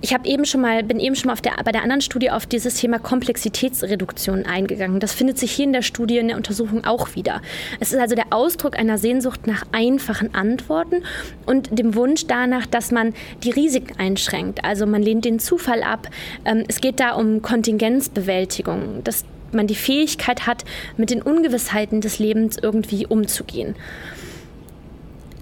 [0.00, 2.46] ich habe eben schon mal, bin eben schon mal der, bei der anderen Studie auf
[2.46, 5.00] dieses Thema Komplexitätsreduktion eingegangen.
[5.00, 7.42] Das findet sich hier in der Studie, in der Untersuchung auch wieder.
[7.80, 11.02] Es ist also der Ausdruck einer Sehnsucht nach einfachen Antworten
[11.46, 14.64] und dem Wunsch danach, dass man die Risiken einschränkt.
[14.64, 16.08] Also man lehnt den Zufall ab.
[16.44, 20.64] Ähm, es geht da um Kontingenzbewältigung, dass man die Fähigkeit hat,
[20.96, 23.74] mit den Ungewissheiten des Lebens irgendwie umzugehen.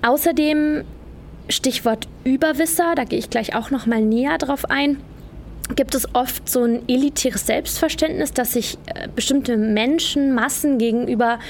[0.02, 0.84] Außerdem
[1.48, 4.98] Stichwort Überwisser, da gehe ich gleich auch noch mal näher drauf ein
[5.74, 11.40] gibt es oft so ein elitäres Selbstverständnis, dass sich äh, bestimmte Menschen, Massen gegenüber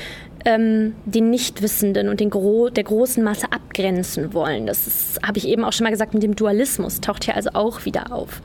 [0.46, 4.66] ähm, den Nichtwissenden und den Gro der großen Masse abgrenzen wollen.
[4.66, 7.84] Das habe ich eben auch schon mal gesagt mit dem Dualismus, taucht hier also auch
[7.84, 8.40] wieder auf.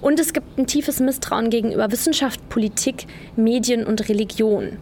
[0.00, 4.78] Und es gibt ein tiefes Misstrauen gegenüber Wissenschaft, Politik, Medien und Religion.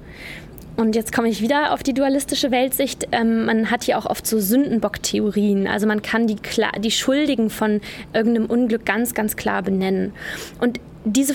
[0.78, 3.08] Und jetzt komme ich wieder auf die dualistische Weltsicht.
[3.10, 5.66] Ähm, man hat hier auch oft so Sündenbock-Theorien.
[5.66, 6.36] Also man kann die,
[6.78, 7.80] die Schuldigen von
[8.12, 10.12] irgendeinem Unglück ganz, ganz klar benennen.
[10.60, 11.34] Und diese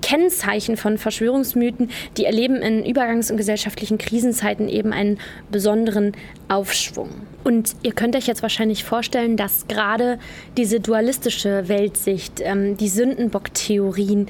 [0.00, 5.18] Kennzeichen von Verschwörungsmythen, die erleben in Übergangs- und gesellschaftlichen Krisenzeiten eben einen
[5.50, 6.12] besonderen
[6.46, 7.08] Aufschwung.
[7.42, 10.20] Und ihr könnt euch jetzt wahrscheinlich vorstellen, dass gerade
[10.56, 14.28] diese dualistische Weltsicht, ähm, die Sündenbock-Theorien,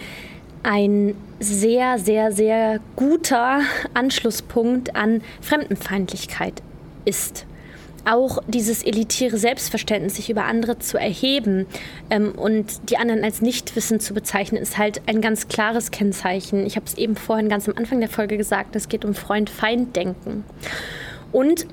[0.62, 3.60] ein sehr, sehr, sehr guter
[3.94, 6.62] Anschlusspunkt an Fremdenfeindlichkeit
[7.04, 7.46] ist
[8.04, 11.66] auch dieses elitäre Selbstverständnis, sich über andere zu erheben
[12.10, 16.66] ähm, und die anderen als Nichtwissen zu bezeichnen, ist halt ein ganz klares Kennzeichen.
[16.66, 20.44] Ich habe es eben vorhin ganz am Anfang der Folge gesagt, es geht um Freund-Feind-Denken.
[21.30, 21.66] Und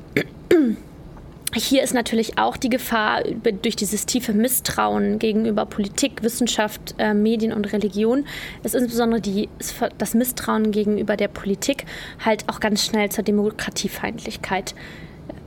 [1.55, 3.23] hier ist natürlich auch die Gefahr
[3.61, 8.25] durch dieses tiefe Misstrauen gegenüber Politik, Wissenschaft, äh, Medien und Religion,
[8.63, 9.49] ist insbesondere die,
[9.97, 11.85] das Misstrauen gegenüber der Politik
[12.23, 14.75] halt auch ganz schnell zur Demokratiefeindlichkeit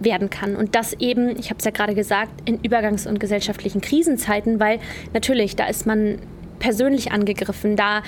[0.00, 0.56] werden kann.
[0.56, 4.80] Und das eben, ich habe es ja gerade gesagt, in Übergangs- und gesellschaftlichen Krisenzeiten, weil
[5.12, 6.18] natürlich, da ist man
[6.58, 8.02] persönlich angegriffen, da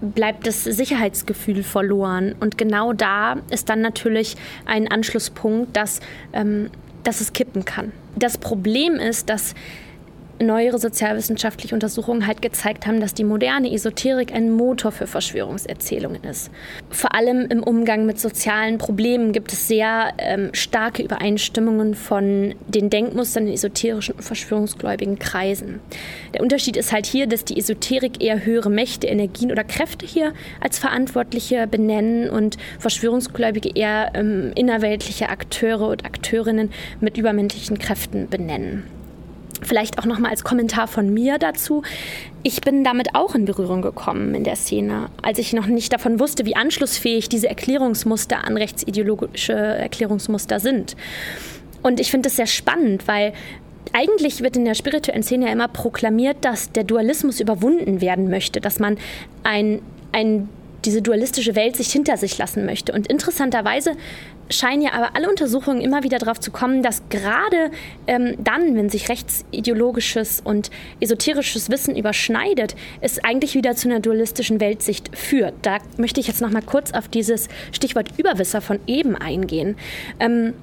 [0.00, 2.34] bleibt das Sicherheitsgefühl verloren.
[2.40, 6.00] Und genau da ist dann natürlich ein Anschlusspunkt, dass,
[6.32, 6.70] ähm,
[7.04, 7.92] dass es kippen kann.
[8.16, 9.54] Das Problem ist, dass
[10.40, 16.50] neuere sozialwissenschaftliche Untersuchungen halt gezeigt haben, dass die moderne Esoterik ein Motor für Verschwörungserzählungen ist.
[16.90, 22.90] Vor allem im Umgang mit sozialen Problemen gibt es sehr ähm, starke Übereinstimmungen von den
[22.90, 25.80] Denkmustern in esoterischen und verschwörungsgläubigen Kreisen.
[26.34, 30.32] Der Unterschied ist halt hier, dass die Esoterik eher höhere Mächte, Energien oder Kräfte hier
[30.60, 36.70] als Verantwortliche benennen und Verschwörungsgläubige eher ähm, innerweltliche Akteure und Akteurinnen
[37.00, 38.97] mit übermenschlichen Kräften benennen.
[39.62, 41.82] Vielleicht auch nochmal als Kommentar von mir dazu.
[42.42, 46.20] Ich bin damit auch in Berührung gekommen in der Szene, als ich noch nicht davon
[46.20, 50.96] wusste, wie anschlussfähig diese Erklärungsmuster an rechtsideologische Erklärungsmuster sind.
[51.82, 53.32] Und ich finde das sehr spannend, weil
[53.92, 58.60] eigentlich wird in der spirituellen Szene ja immer proklamiert, dass der Dualismus überwunden werden möchte,
[58.60, 58.98] dass man
[59.42, 59.80] ein,
[60.12, 60.48] ein
[60.84, 62.92] diese dualistische Welt sich hinter sich lassen möchte.
[62.92, 63.92] Und interessanterweise
[64.50, 67.70] scheinen ja aber alle Untersuchungen immer wieder darauf zu kommen, dass gerade
[68.06, 74.60] ähm, dann, wenn sich rechtsideologisches und esoterisches Wissen überschneidet, es eigentlich wieder zu einer dualistischen
[74.60, 75.54] Weltsicht führt.
[75.62, 79.76] Da möchte ich jetzt noch mal kurz auf dieses Stichwort Überwisser von eben eingehen.
[80.20, 80.54] Ähm,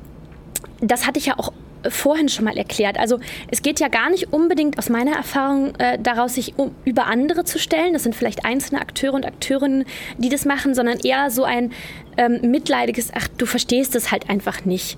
[0.81, 1.53] das hatte ich ja auch
[1.89, 2.97] vorhin schon mal erklärt.
[2.97, 3.19] Also
[3.51, 7.43] es geht ja gar nicht unbedingt aus meiner Erfahrung äh, daraus, sich um, über andere
[7.43, 7.93] zu stellen.
[7.93, 9.85] Das sind vielleicht einzelne Akteure und Akteurinnen,
[10.17, 11.71] die das machen, sondern eher so ein
[12.17, 14.97] ähm, mitleidiges, ach, du verstehst es halt einfach nicht.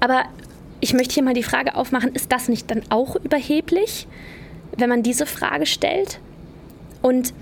[0.00, 0.24] Aber
[0.80, 4.06] ich möchte hier mal die Frage aufmachen, ist das nicht dann auch überheblich,
[4.76, 6.20] wenn man diese Frage stellt?
[7.02, 7.32] Und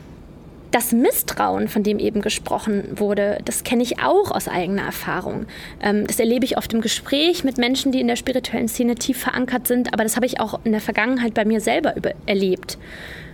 [0.71, 5.47] das Misstrauen, von dem eben gesprochen wurde, das kenne ich auch aus eigener Erfahrung.
[5.81, 9.19] Ähm, das erlebe ich oft im Gespräch mit Menschen, die in der spirituellen Szene tief
[9.19, 11.95] verankert sind, aber das habe ich auch in der Vergangenheit bei mir selber
[12.27, 12.79] erlebt.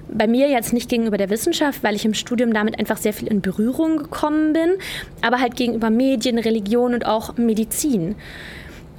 [0.08, 3.28] Bei mir jetzt nicht gegenüber der Wissenschaft, weil ich im Studium damit einfach sehr viel
[3.28, 4.72] in Berührung gekommen bin,
[5.22, 8.16] aber halt gegenüber Medien, Religion und auch Medizin.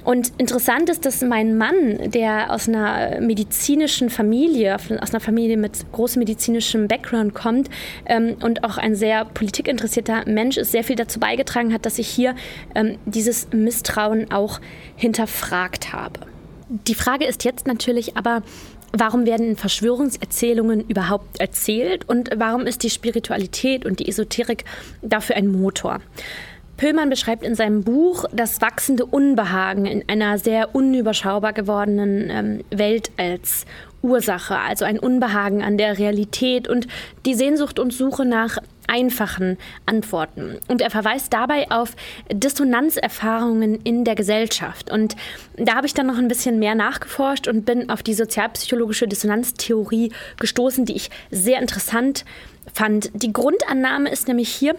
[0.04, 5.90] Und interessant ist, dass mein Mann, der aus einer medizinischen Familie, aus einer Familie mit
[5.92, 7.70] großem medizinischem Background kommt
[8.04, 12.08] ähm, und auch ein sehr politikinteressierter Mensch ist, sehr viel dazu beigetragen hat, dass ich
[12.08, 12.34] hier
[12.74, 14.60] ähm, dieses Misstrauen auch
[14.94, 16.20] hinterfragt habe.
[16.68, 18.42] Die Frage ist jetzt natürlich aber,
[18.96, 24.64] Warum werden Verschwörungserzählungen überhaupt erzählt und warum ist die Spiritualität und die Esoterik
[25.02, 26.00] dafür ein Motor?
[26.76, 33.10] Pöllmann beschreibt in seinem Buch das wachsende Unbehagen in einer sehr unüberschaubar gewordenen ähm, Welt
[33.16, 33.64] als
[34.02, 36.86] Ursache, also ein Unbehagen an der Realität und
[37.24, 39.56] die Sehnsucht und Suche nach einfachen
[39.86, 40.58] Antworten.
[40.68, 41.96] Und er verweist dabei auf
[42.30, 44.90] Dissonanzerfahrungen in der Gesellschaft.
[44.90, 45.16] Und
[45.56, 50.12] da habe ich dann noch ein bisschen mehr nachgeforscht und bin auf die sozialpsychologische Dissonanztheorie
[50.38, 52.26] gestoßen, die ich sehr interessant
[52.74, 53.10] fand.
[53.14, 54.74] Die Grundannahme ist nämlich hier,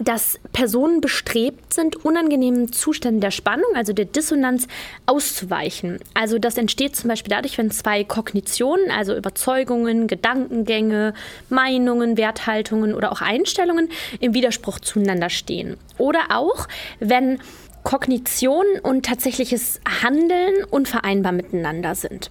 [0.00, 4.66] dass Personen bestrebt sind, unangenehmen Zuständen der Spannung, also der Dissonanz,
[5.06, 5.98] auszuweichen.
[6.14, 11.14] Also das entsteht zum Beispiel dadurch, wenn zwei Kognitionen, also Überzeugungen, Gedankengänge,
[11.50, 15.76] Meinungen, Werthaltungen oder auch Einstellungen im Widerspruch zueinander stehen.
[15.98, 17.38] Oder auch, wenn
[17.82, 22.30] Kognition und tatsächliches Handeln unvereinbar miteinander sind.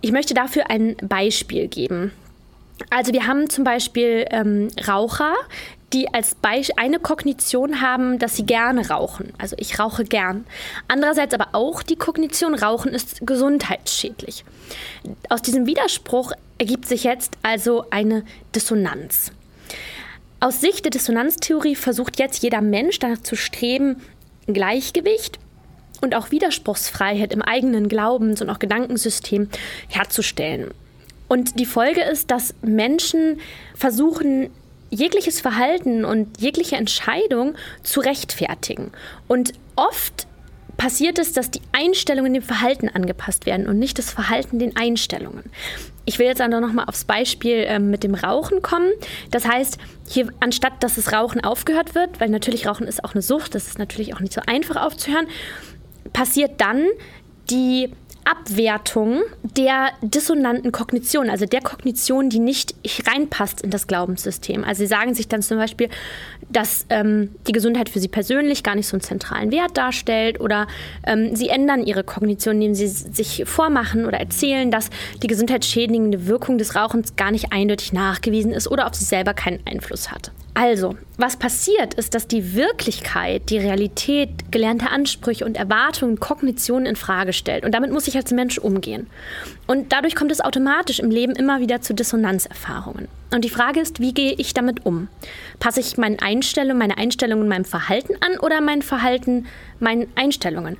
[0.00, 2.12] Ich möchte dafür ein Beispiel geben.
[2.88, 5.34] Also wir haben zum Beispiel ähm, Raucher,
[5.92, 9.32] die als Beispiel eine Kognition haben, dass sie gerne rauchen.
[9.38, 10.46] Also ich rauche gern.
[10.88, 14.44] Andererseits aber auch die Kognition, Rauchen ist gesundheitsschädlich.
[15.28, 18.24] Aus diesem Widerspruch ergibt sich jetzt also eine
[18.54, 19.32] Dissonanz.
[20.38, 24.00] Aus Sicht der Dissonanztheorie versucht jetzt jeder Mensch danach zu streben,
[24.46, 25.38] Gleichgewicht
[26.00, 29.48] und auch Widerspruchsfreiheit im eigenen Glaubens- und auch Gedankensystem
[29.88, 30.70] herzustellen.
[31.28, 33.38] Und die Folge ist, dass Menschen
[33.74, 34.50] versuchen,
[34.90, 38.92] jegliches Verhalten und jegliche Entscheidung zu rechtfertigen.
[39.28, 40.26] Und oft
[40.76, 45.44] passiert es, dass die Einstellungen dem Verhalten angepasst werden und nicht das Verhalten den Einstellungen.
[46.06, 48.90] Ich will jetzt also nochmal aufs Beispiel äh, mit dem Rauchen kommen.
[49.30, 53.20] Das heißt, hier anstatt dass das Rauchen aufgehört wird, weil natürlich Rauchen ist auch eine
[53.20, 55.26] Sucht, das ist natürlich auch nicht so einfach aufzuhören,
[56.14, 56.86] passiert dann
[57.50, 57.90] die
[58.24, 62.74] Abwertung der dissonanten Kognition, also der Kognition, die nicht
[63.06, 64.64] reinpasst in das Glaubenssystem.
[64.64, 65.88] Also sie sagen sich dann zum Beispiel,
[66.48, 70.66] dass ähm, die Gesundheit für sie persönlich gar nicht so einen zentralen Wert darstellt oder
[71.06, 74.90] ähm, sie ändern ihre Kognition, indem sie sich vormachen oder erzählen, dass
[75.22, 79.60] die gesundheitsschädigende Wirkung des Rauchens gar nicht eindeutig nachgewiesen ist oder auf sie selber keinen
[79.66, 80.32] Einfluss hat.
[80.60, 86.96] Also, was passiert, ist, dass die Wirklichkeit, die Realität, gelernte Ansprüche und Erwartungen, Kognitionen in
[86.96, 87.64] Frage stellt.
[87.64, 89.06] Und damit muss ich als Mensch umgehen.
[89.66, 93.08] Und dadurch kommt es automatisch im Leben immer wieder zu Dissonanzerfahrungen.
[93.32, 95.08] Und die Frage ist, wie gehe ich damit um?
[95.60, 99.46] Passe ich meine Einstellung, meine Einstellungen meinem Verhalten an oder mein Verhalten
[99.78, 100.76] meinen Einstellungen?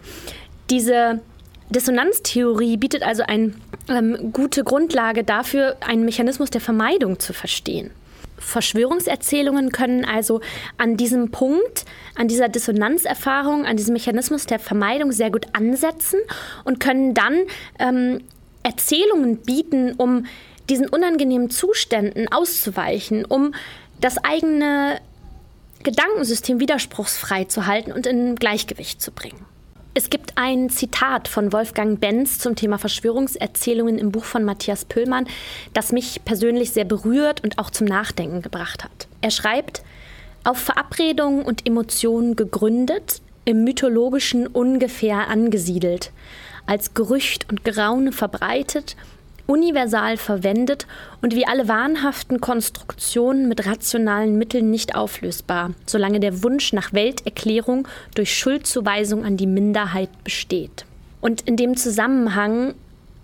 [0.68, 1.22] Diese
[1.70, 3.54] Dissonanztheorie bietet also eine
[3.88, 7.92] ähm, gute Grundlage dafür, einen Mechanismus der Vermeidung zu verstehen.
[8.40, 10.40] Verschwörungserzählungen können also
[10.76, 11.84] an diesem Punkt,
[12.16, 16.18] an dieser Dissonanzerfahrung, an diesem Mechanismus der Vermeidung sehr gut ansetzen
[16.64, 17.42] und können dann
[17.78, 18.22] ähm,
[18.62, 20.26] Erzählungen bieten, um
[20.68, 23.54] diesen unangenehmen Zuständen auszuweichen, um
[24.00, 25.00] das eigene
[25.82, 29.44] Gedankensystem widerspruchsfrei zu halten und in Gleichgewicht zu bringen.
[29.92, 35.26] Es gibt ein Zitat von Wolfgang Benz zum Thema Verschwörungserzählungen im Buch von Matthias Pöllmann,
[35.72, 39.08] das mich persönlich sehr berührt und auch zum Nachdenken gebracht hat.
[39.20, 39.82] Er schreibt,
[40.44, 46.12] auf Verabredungen und Emotionen gegründet, im mythologischen ungefähr angesiedelt,
[46.66, 48.94] als Gerücht und Geraune verbreitet
[49.46, 50.86] universal verwendet
[51.22, 57.86] und wie alle wahnhaften Konstruktionen mit rationalen Mitteln nicht auflösbar, solange der Wunsch nach Welterklärung
[58.14, 60.84] durch Schuldzuweisung an die Minderheit besteht.
[61.20, 62.74] Und in dem Zusammenhang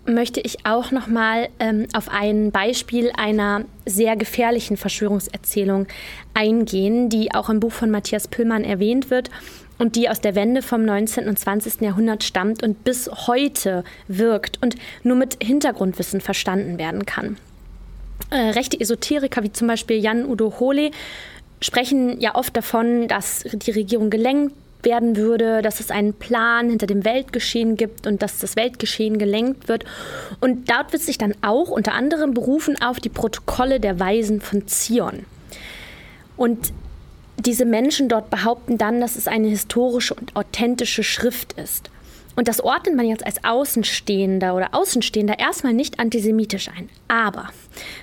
[0.07, 5.87] möchte ich auch noch mal ähm, auf ein Beispiel einer sehr gefährlichen Verschwörungserzählung
[6.35, 9.31] eingehen, die auch im Buch von Matthias Püllmann erwähnt wird
[9.79, 11.29] und die aus der Wende vom 19.
[11.29, 11.81] und 20.
[11.81, 17.37] Jahrhundert stammt und bis heute wirkt und nur mit Hintergrundwissen verstanden werden kann.
[18.31, 20.91] Äh, rechte Esoteriker wie zum Beispiel Jan Udo Hole
[21.61, 26.87] sprechen ja oft davon, dass die Regierung gelenkt werden würde, dass es einen Plan hinter
[26.87, 29.85] dem Weltgeschehen gibt und dass das Weltgeschehen gelenkt wird.
[30.41, 34.67] Und dort wird sich dann auch unter anderem berufen auf die Protokolle der Weisen von
[34.69, 35.25] Zion.
[36.37, 36.73] Und
[37.39, 41.91] diese Menschen dort behaupten dann, dass es eine historische und authentische Schrift ist.
[42.35, 46.91] Und das ordnet man jetzt als Außenstehender oder Außenstehender erstmal nicht antisemitisch ein.
[47.09, 47.49] Aber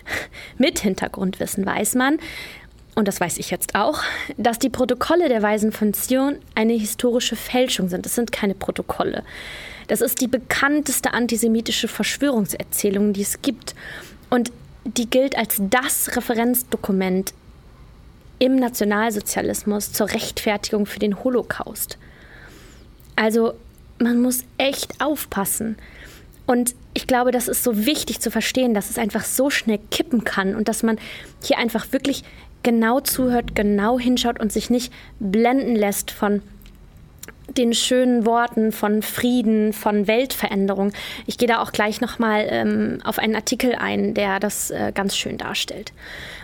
[0.57, 2.17] mit Hintergrundwissen weiß man,
[2.95, 4.01] und das weiß ich jetzt auch,
[4.37, 8.05] dass die Protokolle der Weisen von Zion eine historische Fälschung sind.
[8.05, 9.23] Das sind keine Protokolle.
[9.87, 13.73] Das ist die bekannteste antisemitische Verschwörungserzählung, die es gibt.
[14.29, 14.51] Und
[14.85, 17.33] die gilt als das Referenzdokument
[18.39, 21.97] im Nationalsozialismus zur Rechtfertigung für den Holocaust.
[23.15, 23.53] Also
[23.99, 25.77] man muss echt aufpassen.
[26.45, 30.23] Und ich glaube, das ist so wichtig zu verstehen, dass es einfach so schnell kippen
[30.23, 30.99] kann und dass man
[31.41, 32.23] hier einfach wirklich
[32.63, 36.41] genau zuhört, genau hinschaut und sich nicht blenden lässt von
[37.49, 40.91] den schönen Worten von Frieden, von Weltveränderung.
[41.25, 45.15] Ich gehe da auch gleich nochmal ähm, auf einen Artikel ein, der das äh, ganz
[45.15, 45.91] schön darstellt.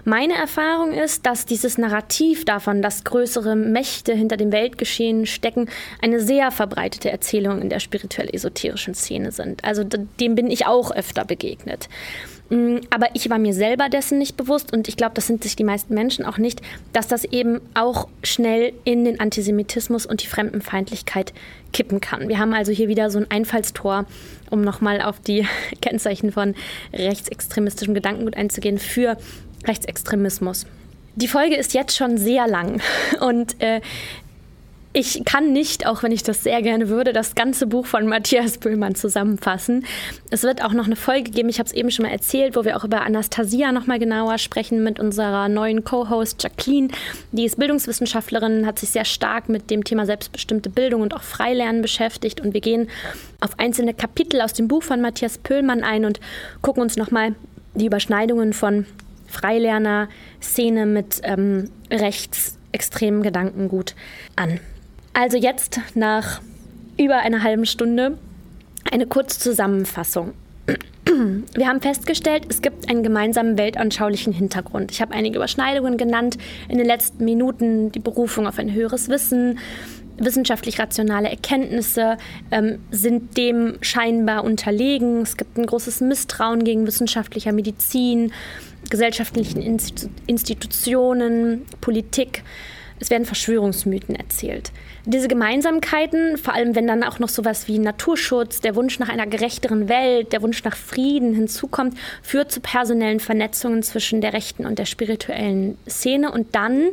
[0.06, 5.70] Meine Erfahrung ist, dass dieses Narrativ davon, dass größere Mächte hinter dem Weltgeschehen stecken,
[6.02, 9.64] eine sehr verbreitete Erzählung in der spirituell-esoterischen Szene sind.
[9.64, 11.90] Also dem bin ich auch öfter begegnet.
[12.50, 15.56] Mm, aber ich war mir selber dessen nicht bewusst und ich glaube, das sind sich
[15.56, 16.62] die meisten Menschen auch nicht,
[16.94, 21.34] dass das eben auch schnell in den Antisemitismus und die Fremdenfeindlichkeit
[21.74, 22.28] kippen kann.
[22.28, 24.06] Wir haben also hier wieder so ein Einfallstor,
[24.50, 25.46] um nochmal auf die
[25.82, 26.56] Kennzeichen von
[26.94, 29.18] rechtsextremistischem Gedankengut einzugehen, für
[29.66, 30.66] Rechtsextremismus.
[31.16, 32.82] Die Folge ist jetzt schon sehr lang
[33.20, 33.82] und äh,
[34.92, 38.58] ich kann nicht, auch wenn ich das sehr gerne würde, das ganze Buch von Matthias
[38.58, 39.86] Böhlmann zusammenfassen.
[40.32, 42.66] Es wird auch noch eine Folge geben, ich habe es eben schon mal erzählt, wo
[42.66, 46.88] wir auch über Anastasia noch mal genauer sprechen mit unserer neuen Co-Host Jacqueline.
[47.32, 51.84] Die ist Bildungswissenschaftlerin, hat sich sehr stark mit dem Thema selbstbestimmte Bildung und auch Freilernen
[51.84, 52.42] beschäftigt.
[52.42, 52.90] Und wir gehen
[53.42, 56.20] auf einzelne Kapitel aus dem Buch von Matthias Pöhlmann ein und
[56.64, 57.36] gucken uns noch mal
[57.76, 58.88] die Überschneidungen von
[59.28, 63.94] Freilerner-Szene mit ähm, rechtsextremen Gedankengut
[64.36, 64.60] an.
[65.20, 66.40] Also jetzt nach
[66.98, 68.18] über einer halben Stunde
[68.90, 70.32] eine Kurzzusammenfassung.
[71.56, 74.92] Wir haben festgestellt, es gibt einen gemeinsamen weltanschaulichen Hintergrund.
[74.92, 76.38] Ich habe einige Überschneidungen genannt
[76.70, 79.60] in den letzten Minuten, die Berufung auf ein höheres Wissen,
[80.18, 82.18] wissenschaftlich rationale Erkenntnisse
[82.52, 85.24] ähm, sind dem scheinbar unterlegen.
[85.24, 88.32] Es gibt ein großes Misstrauen gegen wissenschaftlicher Medizin,
[88.90, 89.62] gesellschaftlichen
[90.28, 92.42] Institutionen, Politik.
[93.00, 94.72] Es werden Verschwörungsmythen erzählt.
[95.06, 99.28] Diese Gemeinsamkeiten, vor allem wenn dann auch noch sowas wie Naturschutz, der Wunsch nach einer
[99.28, 104.78] gerechteren Welt, der Wunsch nach Frieden hinzukommt, führt zu personellen Vernetzungen zwischen der rechten und
[104.78, 106.90] der spirituellen Szene und dann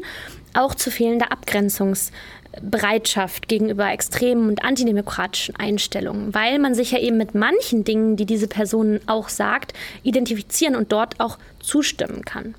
[0.54, 7.34] auch zu fehlender Abgrenzungsbereitschaft gegenüber extremen und antidemokratischen Einstellungen, weil man sich ja eben mit
[7.34, 12.54] manchen Dingen, die diese Person auch sagt, identifizieren und dort auch zustimmen kann.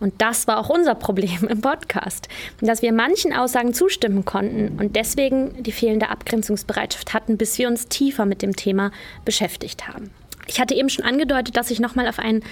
[0.00, 2.28] Und das war auch unser Problem im Podcast,
[2.60, 7.88] dass wir manchen Aussagen zustimmen konnten und deswegen die fehlende Abgrenzungsbereitschaft hatten, bis wir uns
[7.88, 8.90] tiefer mit dem Thema
[9.24, 10.10] beschäftigt haben.
[10.46, 12.42] Ich hatte eben schon angedeutet, dass ich nochmal auf einen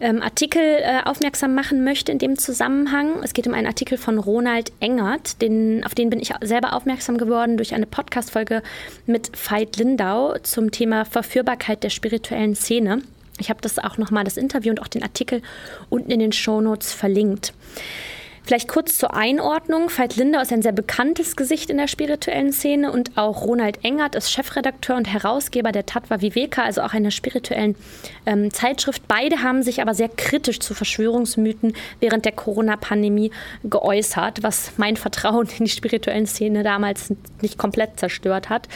[0.00, 3.22] ähm, Artikel äh, aufmerksam machen möchte in dem Zusammenhang.
[3.22, 7.18] Es geht um einen Artikel von Ronald Engert, den, auf den bin ich selber aufmerksam
[7.18, 8.62] geworden durch eine Podcast-Folge
[9.06, 13.02] mit Veit Lindau zum Thema Verführbarkeit der spirituellen Szene.
[13.38, 15.42] Ich habe das auch nochmal, das Interview und auch den Artikel
[15.88, 17.52] unten in den Shownotes verlinkt.
[18.46, 19.90] Vielleicht kurz zur Einordnung.
[19.90, 24.14] Veit Lindau ist ein sehr bekanntes Gesicht in der spirituellen Szene und auch Ronald Engert
[24.14, 27.74] ist Chefredakteur und Herausgeber der Tatva Viveka, also auch einer spirituellen
[28.24, 29.02] ähm, Zeitschrift.
[29.08, 33.32] Beide haben sich aber sehr kritisch zu Verschwörungsmythen während der Corona-Pandemie
[33.64, 38.68] geäußert, was mein Vertrauen in die spirituellen Szene damals nicht komplett zerstört hat.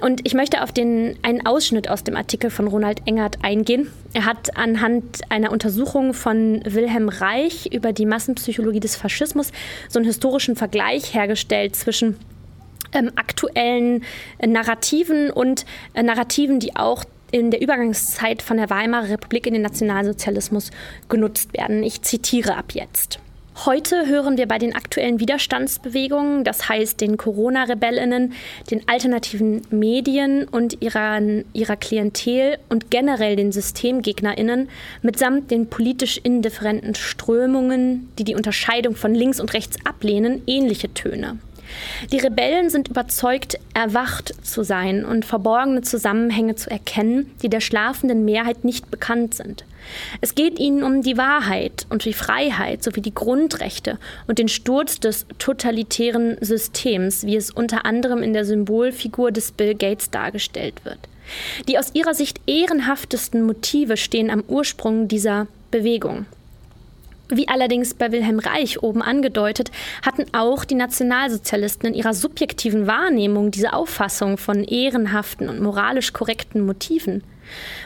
[0.00, 3.90] Und ich möchte auf den, einen Ausschnitt aus dem Artikel von Ronald Engert eingehen.
[4.12, 9.52] Er hat anhand einer Untersuchung von Wilhelm Reich über die Massenpsychologie des Faschismus
[9.88, 12.16] so einen historischen Vergleich hergestellt zwischen
[12.92, 14.04] ähm, aktuellen
[14.38, 19.54] äh, Narrativen und äh, Narrativen, die auch in der Übergangszeit von der Weimarer Republik in
[19.54, 20.70] den Nationalsozialismus
[21.08, 21.82] genutzt werden.
[21.82, 23.20] Ich zitiere ab jetzt.
[23.66, 28.32] Heute hören wir bei den aktuellen Widerstandsbewegungen, das heißt den Corona-Rebellinnen,
[28.70, 31.20] den alternativen Medien und ihrer,
[31.52, 34.70] ihrer Klientel und generell den SystemgegnerInnen
[35.02, 41.36] mitsamt den politisch indifferenten Strömungen, die die Unterscheidung von links und rechts ablehnen, ähnliche Töne.
[42.12, 48.24] Die Rebellen sind überzeugt, erwacht zu sein und verborgene Zusammenhänge zu erkennen, die der schlafenden
[48.24, 49.64] Mehrheit nicht bekannt sind.
[50.20, 55.00] Es geht ihnen um die Wahrheit und die Freiheit sowie die Grundrechte und den Sturz
[55.00, 60.98] des totalitären Systems, wie es unter anderem in der Symbolfigur des Bill Gates dargestellt wird.
[61.68, 66.26] Die aus ihrer Sicht ehrenhaftesten Motive stehen am Ursprung dieser Bewegung.
[67.32, 69.70] Wie allerdings bei Wilhelm Reich oben angedeutet,
[70.04, 76.66] hatten auch die Nationalsozialisten in ihrer subjektiven Wahrnehmung diese Auffassung von ehrenhaften und moralisch korrekten
[76.66, 77.22] Motiven.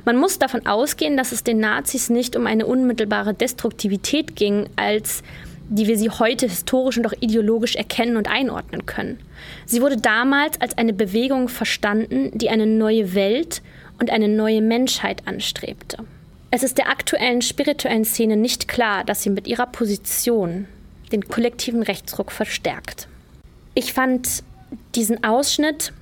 [0.04, 5.22] Man muss davon ausgehen, dass es den Nazis nicht um eine unmittelbare Destruktivität ging, als
[5.68, 9.18] die wir sie heute historisch und auch ideologisch erkennen und einordnen können.
[9.66, 13.62] Sie wurde damals als eine Bewegung verstanden, die eine neue Welt
[13.98, 15.98] und eine neue Menschheit anstrebte.
[16.50, 20.66] Es ist der aktuellen spirituellen Szene nicht klar, dass sie mit ihrer Position
[21.10, 23.08] den kollektiven Rechtsruck verstärkt.
[23.74, 24.44] Ich fand
[24.94, 25.92] diesen Ausschnitt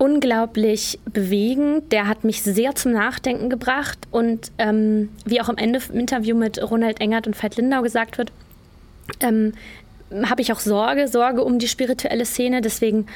[0.00, 1.92] unglaublich bewegend.
[1.92, 3.98] Der hat mich sehr zum Nachdenken gebracht.
[4.10, 8.16] Und ähm, wie auch am Ende im Interview mit Ronald Engert und Veit Lindau gesagt
[8.16, 8.32] wird,
[9.20, 9.52] ähm,
[10.24, 12.62] habe ich auch Sorge, Sorge um die spirituelle Szene.
[12.62, 13.06] Deswegen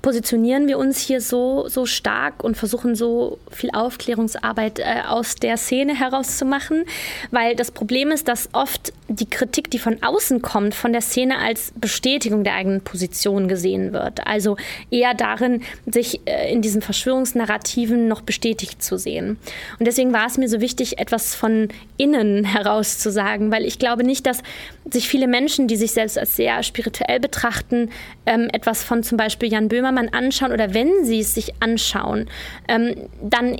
[0.00, 5.56] positionieren wir uns hier so, so stark und versuchen so viel Aufklärungsarbeit äh, aus der
[5.56, 6.84] Szene herauszumachen,
[7.30, 11.38] weil das Problem ist, dass oft die Kritik, die von außen kommt, von der Szene
[11.38, 14.26] als Bestätigung der eigenen Position gesehen wird.
[14.26, 14.56] Also
[14.90, 19.38] eher darin, sich äh, in diesen Verschwörungsnarrativen noch bestätigt zu sehen.
[19.78, 23.78] Und deswegen war es mir so wichtig, etwas von innen heraus zu sagen, weil ich
[23.78, 24.42] glaube nicht, dass
[24.90, 27.90] sich viele Menschen, die sich selbst als sehr spirituell betrachten,
[28.26, 32.28] ähm, etwas von zum Beispiel Jan Böhmermann anschauen oder wenn sie es sich anschauen,
[32.68, 33.56] ähm, dann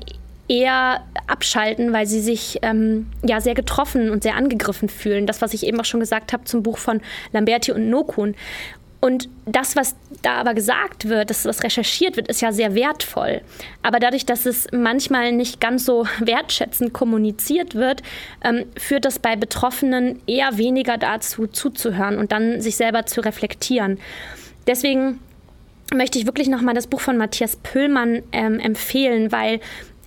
[0.49, 5.27] eher abschalten, weil sie sich ähm, ja sehr getroffen und sehr angegriffen fühlen.
[5.27, 7.01] Das, was ich eben auch schon gesagt habe zum Buch von
[7.33, 8.35] Lamberti und Nokun.
[9.01, 13.43] Und das, was da aber gesagt wird, das, was recherchiert wird, ist ja sehr wertvoll.
[13.83, 18.03] Aber dadurch, dass es manchmal nicht ganz so wertschätzend kommuniziert wird,
[18.43, 23.99] ähm, führt das bei Betroffenen eher weniger dazu, zuzuhören und dann sich selber zu reflektieren.
[24.67, 25.21] Deswegen
[25.93, 29.61] möchte ich wirklich nochmal das Buch von Matthias Pöllmann ähm, empfehlen, weil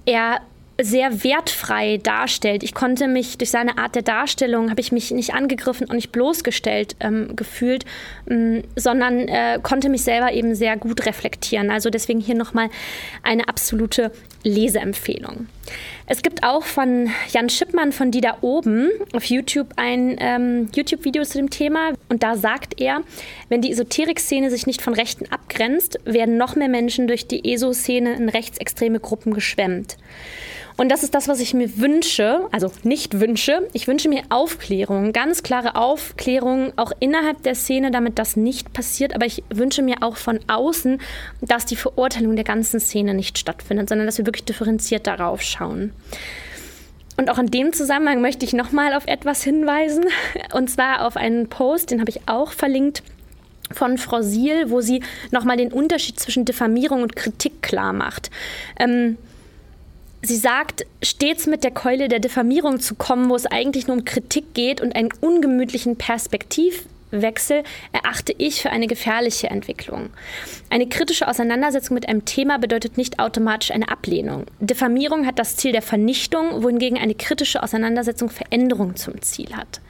[0.08, 0.42] er
[0.80, 2.64] sehr wertfrei darstellt.
[2.64, 6.12] Ich konnte mich durch seine Art der Darstellung, habe ich mich nicht angegriffen und nicht
[6.12, 7.84] bloßgestellt ähm, gefühlt,
[8.30, 11.72] ähm, sondern äh, konnte mich selber eben sehr gut reflektieren.
[11.72, 12.70] Also deswegen hier nochmal
[13.24, 14.12] eine absolute
[14.44, 15.48] Leseempfehlung.
[16.10, 21.24] Es gibt auch von Jan Schippmann von Die da oben auf YouTube ein ähm, YouTube-Video
[21.24, 21.92] zu dem Thema.
[22.08, 23.02] Und da sagt er,
[23.50, 28.16] wenn die Esoterik-Szene sich nicht von Rechten abgrenzt, werden noch mehr Menschen durch die ESO-Szene
[28.16, 29.98] in rechtsextreme Gruppen geschwemmt.
[30.78, 33.68] Und das ist das, was ich mir wünsche, also nicht wünsche.
[33.74, 39.16] Ich wünsche mir Aufklärung, ganz klare Aufklärung, auch innerhalb der Szene, damit das nicht passiert.
[39.16, 41.02] Aber ich wünsche mir auch von außen,
[41.42, 45.94] dass die Verurteilung der ganzen Szene nicht stattfindet, sondern dass wir wirklich differenziert darauf schauen.
[47.18, 50.06] Und auch in dem Zusammenhang möchte ich nochmal auf etwas hinweisen,
[50.54, 53.02] und zwar auf einen Post, den habe ich auch verlinkt
[53.72, 55.02] von Frau Siel, wo sie
[55.32, 58.30] nochmal den Unterschied zwischen Diffamierung und Kritik klar macht.
[58.80, 59.18] Ähm,
[60.22, 64.06] Sie sagt, stets mit der Keule der Diffamierung zu kommen, wo es eigentlich nur um
[64.06, 70.10] Kritik geht und einen ungemütlichen Perspektivwechsel erachte ich für eine gefährliche Entwicklung.
[70.72, 74.46] Eine kritische Auseinandersetzung mit einem Thema bedeutet nicht automatisch eine Ablehnung.
[74.60, 79.82] Diffamierung hat das Ziel der Vernichtung, wohingegen eine kritische Auseinandersetzung Veränderung zum Ziel hat.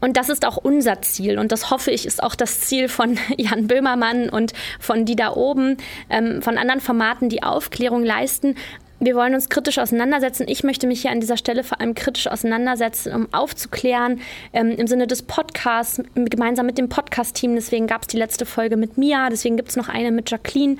[0.00, 1.38] Und das ist auch unser Ziel.
[1.38, 5.32] Und das hoffe ich, ist auch das Ziel von Jan Böhmermann und von die da
[5.32, 5.78] oben,
[6.10, 8.56] ähm, von anderen Formaten, die Aufklärung leisten,
[8.98, 10.46] wir wollen uns kritisch auseinandersetzen.
[10.48, 14.20] Ich möchte mich hier an dieser Stelle vor allem kritisch auseinandersetzen, um aufzuklären
[14.52, 17.54] ähm, im Sinne des Podcasts, gemeinsam mit dem Podcast-Team.
[17.54, 20.76] Deswegen gab es die letzte Folge mit Mia, deswegen gibt es noch eine mit Jacqueline,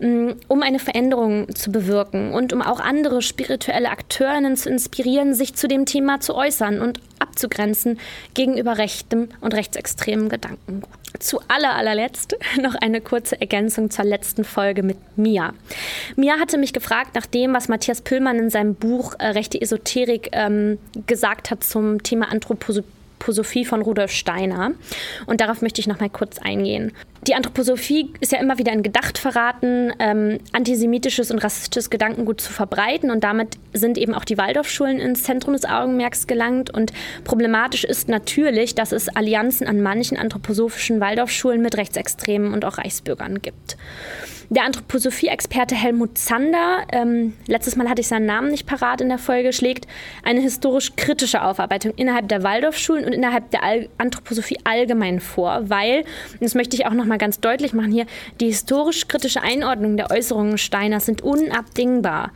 [0.00, 5.54] ähm, um eine Veränderung zu bewirken und um auch andere spirituelle Akteurinnen zu inspirieren, sich
[5.54, 7.98] zu dem Thema zu äußern und abzugrenzen
[8.34, 10.88] gegenüber rechtem und rechtsextremen Gedankengut.
[11.18, 15.54] Zu aller, allerletzt noch eine kurze Ergänzung zur letzten Folge mit Mia.
[16.16, 20.30] Mia hatte mich gefragt nach dem, was Matthias Püllmann in seinem Buch äh, Rechte Esoterik
[20.32, 24.72] ähm, gesagt hat zum Thema Anthroposophie von Rudolf Steiner.
[25.26, 26.92] Und darauf möchte ich noch mal kurz eingehen.
[27.28, 33.12] Die Anthroposophie ist ja immer wieder ein Gedachtverraten, ähm, antisemitisches und rassistisches Gedankengut zu verbreiten.
[33.12, 36.70] Und damit sind eben auch die Waldorfschulen ins Zentrum des Augenmerks gelangt.
[36.70, 36.92] Und
[37.22, 43.40] problematisch ist natürlich, dass es Allianzen an manchen anthroposophischen Waldorfschulen mit Rechtsextremen und auch Reichsbürgern
[43.40, 43.76] gibt.
[44.52, 49.16] Der Anthroposophie-Experte Helmut Zander, ähm, letztes Mal hatte ich seinen Namen nicht parat in der
[49.16, 49.86] Folge, schlägt
[50.24, 56.00] eine historisch kritische Aufarbeitung innerhalb der Waldorfschulen und innerhalb der All Anthroposophie allgemein vor, weil,
[56.32, 58.06] und das möchte ich auch nochmal ganz deutlich machen hier,
[58.40, 62.32] die historisch kritische Einordnung der Äußerungen Steiners sind unabdingbar.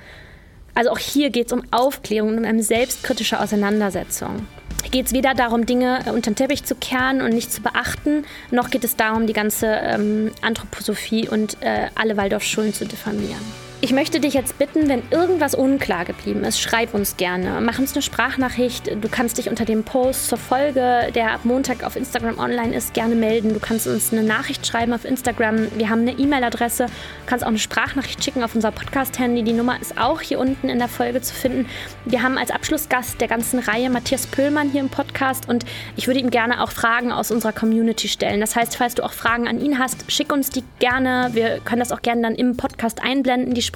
[0.74, 4.47] Also auch hier geht es um Aufklärung und um eine selbstkritische Auseinandersetzung
[4.91, 8.24] geht es weder darum, Dinge äh, unter den Teppich zu kehren und nicht zu beachten,
[8.51, 13.66] noch geht es darum, die ganze ähm, Anthroposophie und äh, alle Waldorfschulen zu diffamieren.
[13.87, 17.61] Ich möchte dich jetzt bitten, wenn irgendwas unklar geblieben ist, schreib uns gerne.
[17.61, 18.91] Mach uns eine Sprachnachricht.
[19.01, 22.95] Du kannst dich unter dem Post zur Folge, der ab Montag auf Instagram online ist,
[22.95, 23.55] gerne melden.
[23.55, 25.68] Du kannst uns eine Nachricht schreiben auf Instagram.
[25.78, 26.87] Wir haben eine E-Mail-Adresse.
[26.87, 26.93] Du
[27.26, 29.45] kannst auch eine Sprachnachricht schicken auf unser Podcast-Handy.
[29.45, 31.68] Die Nummer ist auch hier unten in der Folge zu finden.
[32.07, 35.64] Wir haben als Abschlussgast der ganzen Reihe Matthias Pöhlmann hier im Podcast und
[35.95, 38.41] ich würde ihm gerne auch Fragen aus unserer Community stellen.
[38.41, 41.30] Das heißt, falls du auch Fragen an ihn hast, schick uns die gerne.
[41.34, 43.76] Wir können das auch gerne dann im Podcast einblenden, die Sprachnachricht.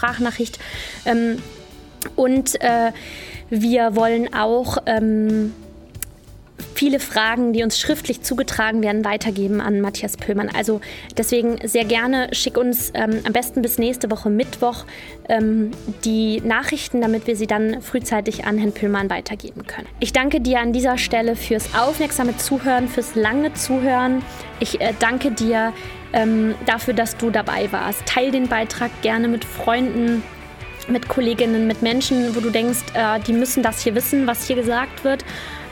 [1.05, 1.43] Ähm,
[2.17, 2.93] und äh,
[3.51, 5.53] wir wollen auch ähm,
[6.75, 10.49] viele Fragen, die uns schriftlich zugetragen werden, weitergeben an Matthias Pöllmann.
[10.49, 10.81] Also
[11.17, 14.85] deswegen sehr gerne schick uns ähm, am besten bis nächste Woche Mittwoch
[15.29, 15.71] ähm,
[16.05, 19.89] die Nachrichten, damit wir sie dann frühzeitig an Herrn Pöllmann weitergeben können.
[20.01, 24.23] Ich danke dir an dieser Stelle fürs aufmerksame Zuhören, fürs lange Zuhören.
[24.59, 25.73] Ich äh, danke dir
[26.13, 28.05] ähm, dafür, dass du dabei warst.
[28.07, 30.23] Teil den Beitrag gerne mit Freunden,
[30.89, 34.57] mit Kolleginnen, mit Menschen, wo du denkst, äh, die müssen das hier wissen, was hier
[34.57, 35.25] gesagt wird.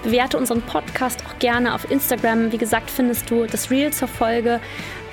[0.09, 2.51] Bewerte unseren Podcast auch gerne auf Instagram.
[2.51, 4.59] Wie gesagt, findest du das Reel zur Folge.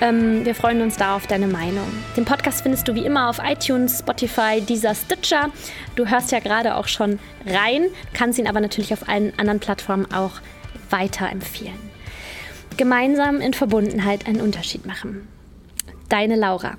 [0.00, 1.86] Ähm, wir freuen uns da auf deine Meinung.
[2.16, 5.50] Den Podcast findest du wie immer auf iTunes, Spotify, dieser Stitcher.
[5.96, 10.10] Du hörst ja gerade auch schon rein, kannst ihn aber natürlich auf allen anderen Plattformen
[10.10, 10.40] auch
[10.88, 11.86] weiterempfehlen
[12.76, 15.28] gemeinsam in Verbundenheit einen Unterschied machen.
[16.08, 16.76] Deine Laura.